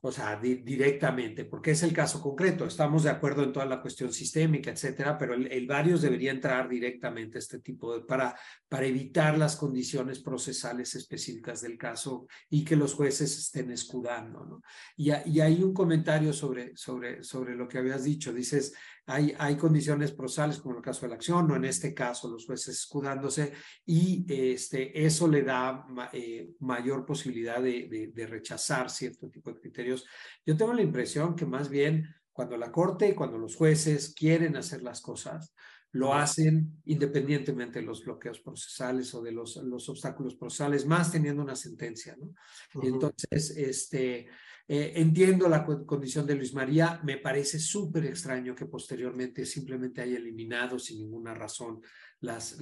[0.00, 2.64] o sea, directamente, porque es el caso concreto.
[2.64, 7.38] Estamos de acuerdo en toda la cuestión sistémica, etcétera, pero el, varios debería entrar directamente
[7.38, 8.38] a este tipo de, para,
[8.68, 14.62] para evitar las condiciones procesales específicas del caso y que los jueces estén escudando, ¿no?
[14.96, 18.32] Y, y hay un comentario sobre, sobre, sobre lo que habías dicho.
[18.32, 18.74] Dices,
[19.08, 22.28] hay, hay condiciones procesales, como en el caso de la acción, o en este caso
[22.28, 23.52] los jueces escudándose,
[23.86, 30.06] y este, eso le da eh, mayor posibilidad de, de, rechazar cierto tipo de criterios.
[30.44, 34.82] Yo tengo la impresión que más bien cuando la Corte, cuando los jueces quieren hacer
[34.82, 35.54] las cosas,
[35.92, 41.42] lo hacen independientemente de los bloqueos procesales o de los, los obstáculos procesales, más teniendo
[41.42, 42.34] una sentencia, ¿no?
[42.82, 44.28] Entonces, este,
[44.70, 50.18] eh, entiendo la condición de Luis María, me parece súper extraño que posteriormente simplemente haya
[50.18, 51.80] eliminado sin ninguna razón
[52.20, 52.58] las,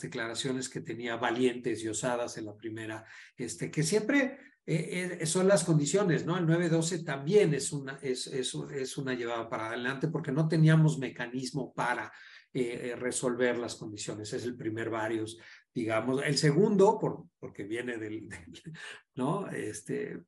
[0.00, 3.04] declaraciones que tenía valientes y osadas en la primera,
[3.36, 6.36] este, que siempre eh, eh, son las condiciones, ¿no?
[6.36, 11.72] El 912 también es una, es, es una llevada para adelante porque no teníamos mecanismo
[11.72, 12.12] para
[12.52, 14.32] resolver las condiciones.
[14.32, 15.38] Es el primer varios
[15.74, 16.22] digamos.
[16.24, 18.28] El segundo, por, porque viene del,
[19.14, 19.48] ¿no?
[19.48, 20.18] Este,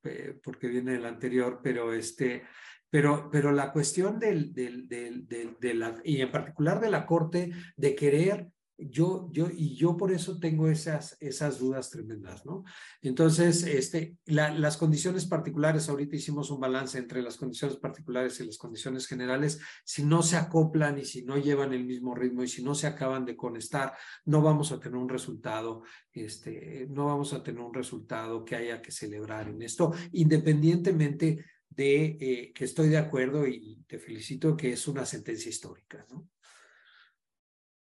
[0.43, 2.43] porque viene del anterior, pero este,
[2.91, 8.49] pero, pero la cuestión del, del, del, y en particular de la Corte, de querer
[8.91, 12.65] yo, yo, y yo por eso tengo esas, esas dudas tremendas, ¿no?
[13.01, 18.59] Entonces, este, las condiciones particulares, ahorita hicimos un balance entre las condiciones particulares y las
[18.59, 22.63] condiciones generales, si no se acoplan y si no llevan el mismo ritmo y si
[22.63, 27.43] no se acaban de conectar, no vamos a tener un resultado, este, no vamos a
[27.43, 32.99] tener un resultado que haya que celebrar en esto, independientemente de eh, que estoy de
[32.99, 36.29] acuerdo y te felicito que es una sentencia histórica, ¿no?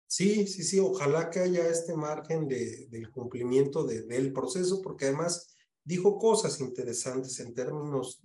[0.07, 5.07] Sí, sí, sí, ojalá que haya este margen de, del cumplimiento de, del proceso, porque
[5.07, 8.21] además dijo cosas interesantes en términos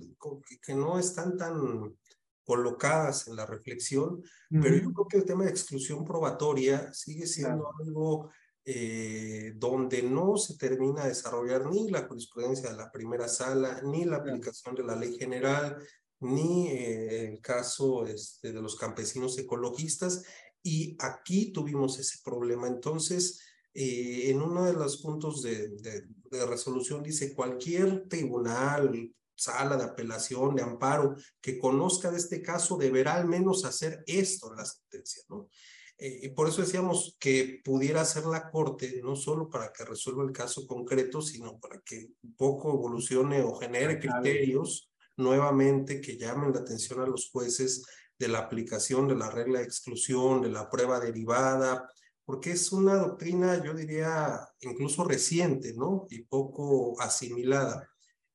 [0.63, 1.95] que, no están tan
[2.43, 7.71] colocadas en la reflexión, pero yo creo que el tema de exclusión probatoria sigue siendo
[7.79, 8.31] algo
[8.65, 14.05] eh, donde no se termina de desarrollar ni la jurisprudencia de la primera sala, ni
[14.05, 15.77] la aplicación de la ley general,
[16.19, 20.23] ni eh, el caso este, de los campesinos ecologistas,
[20.63, 22.67] y aquí tuvimos ese problema.
[22.67, 23.41] Entonces,
[23.73, 30.55] eh, en uno de los puntos de, de, resolución dice cualquier tribunal, sala de apelación,
[30.55, 35.23] de amparo, que conozca de este caso deberá al menos hacer esto en la sentencia,
[35.29, 35.49] ¿no?
[35.97, 40.23] Eh, y por eso decíamos que pudiera ser la Corte, no solo para que resuelva
[40.23, 46.53] el caso concreto, sino para que un poco evolucione o genere criterios nuevamente que llamen
[46.53, 47.85] la atención a los jueces
[48.21, 51.89] de la aplicación de la regla de exclusión, de la prueba derivada,
[52.23, 56.05] porque es una doctrina, yo diría, incluso reciente, ¿no?
[56.09, 57.89] Y poco asimilada.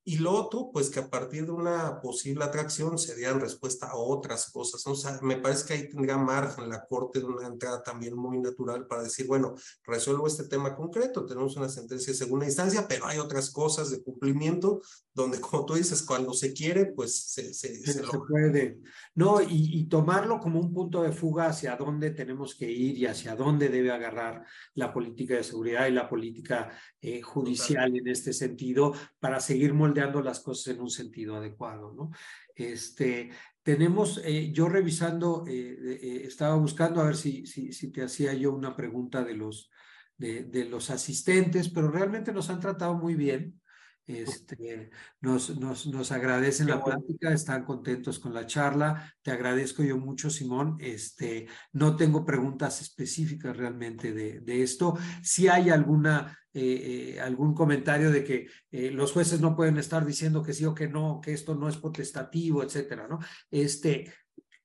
[0.09, 4.53] Y lo otro, pues que a partir de una posible atracción serían respuesta a otras
[4.53, 4.87] cosas.
[4.87, 8.39] O sea, me parece que ahí tendría margen la Corte de una entrada también muy
[8.39, 13.05] natural para decir, bueno, resuelvo este tema concreto, tenemos una sentencia de segunda instancia, pero
[13.05, 14.81] hay otras cosas de cumplimiento
[15.13, 18.79] donde, como tú dices, cuando se quiere, pues se, se, se, puede.
[19.17, 23.07] No, y, y, tomarlo como un punto de fuga hacia dónde tenemos que ir y
[23.07, 24.45] hacia dónde debe agarrar
[24.75, 29.96] la política de seguridad y la política eh, judicial en este sentido para seguir moldeando
[29.97, 32.11] las cosas en un sentido adecuado, ¿no?
[32.55, 33.31] Este,
[33.63, 38.53] tenemos, eh, yo revisando, eh, estaba buscando a ver si, si, si te hacía yo
[38.53, 39.71] una pregunta de los,
[40.17, 43.61] de, de los asistentes, pero realmente nos han tratado muy bien.
[44.09, 44.91] Este,
[45.21, 49.13] nos, nos, nos agradecen la plática, están contentos con la charla.
[49.21, 50.77] Te agradezco yo mucho, Simón.
[50.79, 54.97] Este, no tengo preguntas específicas realmente de, de esto.
[55.25, 60.07] Si hay alguna, eh, eh, algún comentario de que eh, los jueces no pueden estar
[60.07, 63.19] diciendo que sí o que no, que esto no es potestativo, etcétera, ¿no?
[63.51, 64.11] Este,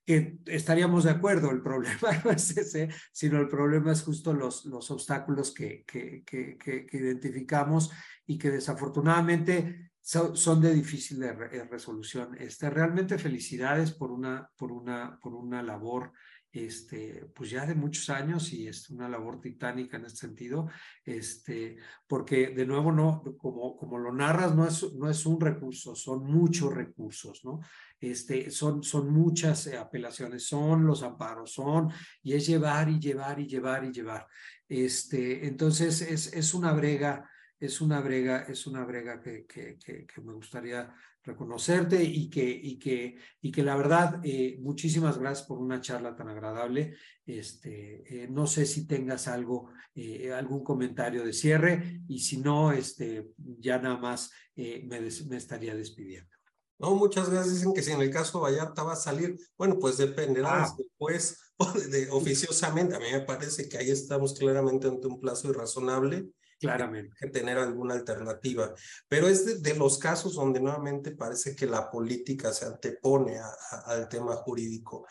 [0.06, 4.64] que estaríamos de acuerdo, el problema no es ese, sino el problema es justo los,
[4.64, 7.90] los obstáculos que, que, que, que identificamos
[8.26, 12.34] y que desafortunadamente son, de difícil re, resolución.
[12.38, 16.12] Este, realmente felicidades por una, por una, por una labor
[16.52, 20.68] este, pues ya de muchos años y es una labor titánica en este sentido,
[21.04, 25.94] este, porque de nuevo no, como, como lo narras, no es, no es un recurso,
[25.94, 27.60] son muchos recursos, ¿no?
[27.98, 31.90] Este, son, son muchas apelaciones, son los amparos, son,
[32.22, 34.26] y es llevar y llevar y llevar y llevar.
[34.68, 40.32] Este, entonces es, es una brega, es una brega, es una brega que, que me
[40.32, 40.92] gustaría
[41.24, 46.16] reconocerte y que, y que, y que la verdad, eh, muchísimas gracias por una charla
[46.16, 46.96] tan agradable.
[47.24, 52.72] Este, eh, no sé si tengas algo, eh, algún comentario de cierre y si no,
[52.72, 56.30] este, ya nada más me, des, me estaría despidiendo.
[56.78, 57.54] No, muchas gracias.
[57.54, 60.76] Dicen que si en el caso Vallarta va a salir, bueno, pues dependerá ah.
[60.76, 61.38] después
[61.90, 62.96] de, oficiosamente.
[62.96, 66.28] A mí me parece que ahí estamos claramente ante un plazo irrazonable
[66.62, 67.14] Claramente.
[67.18, 68.72] Que tener alguna alternativa.
[69.08, 73.46] Pero es de, de, los casos donde nuevamente parece que la política se antepone a,
[73.46, 75.06] a, al tema jurídico.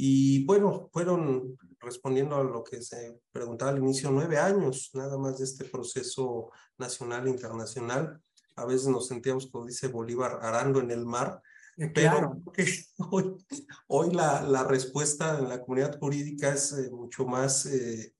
[0.00, 5.38] Y bueno, fueron, respondiendo a lo que se preguntaba al inicio, nueve años nada más
[5.38, 8.22] de este proceso nacional e internacional.
[8.54, 11.42] A veces nos sentíamos, como dice Bolívar, arando en el mar.
[11.76, 12.40] Eh, claro.
[12.54, 12.68] Pero
[13.10, 13.36] hoy,
[13.88, 18.14] hoy la, la respuesta en la comunidad jurídica es eh, mucho más eh,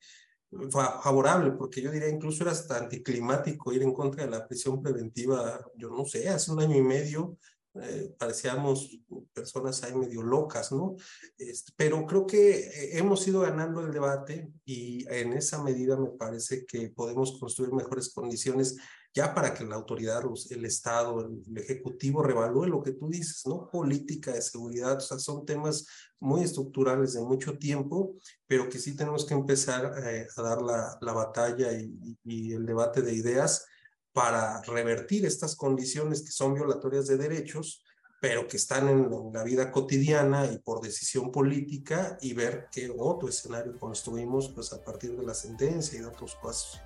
[0.70, 5.61] favorable, porque yo diría incluso era hasta anticlimático ir en contra de la prisión preventiva,
[5.76, 7.36] yo no sé, hace un año y medio
[7.74, 8.99] eh, parecíamos
[9.32, 10.96] personas ahí medio locas, ¿no?
[11.36, 16.11] Este, pero creo que eh, hemos ido ganando el debate y en esa medida me
[16.11, 18.76] parece que podemos construir mejores condiciones
[19.14, 23.70] ya para que la autoridad, el Estado, el, Ejecutivo revalúe lo que tú dices, ¿no?
[23.70, 25.86] Política de seguridad, o sea, son temas
[26.20, 30.98] muy estructurales de mucho tiempo, pero que sí tenemos que empezar eh, a dar la,
[31.00, 33.66] la batalla y, y, el debate de ideas
[34.12, 37.84] para revertir estas condiciones que son violatorias de derechos,
[38.20, 42.92] pero que están en, en la vida cotidiana y por decisión política y ver qué
[42.96, 46.80] otro escenario construimos pues a partir de la sentencia y de otros pasos.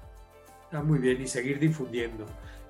[0.73, 2.25] Está muy bien y seguir difundiendo.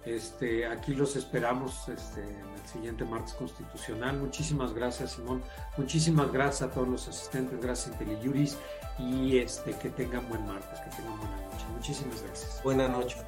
[0.04, 4.16] Este, aquí los esperamos este, en el siguiente martes constitucional.
[4.18, 5.40] Muchísimas gracias, Simón.
[5.76, 7.60] Muchísimas gracias a todos los asistentes.
[7.62, 8.58] Gracias, IntelliJuris.
[8.98, 11.64] Y este, que tengan buen martes, que tengan buena noche.
[11.76, 12.60] Muchísimas gracias.
[12.64, 13.18] Buena noche.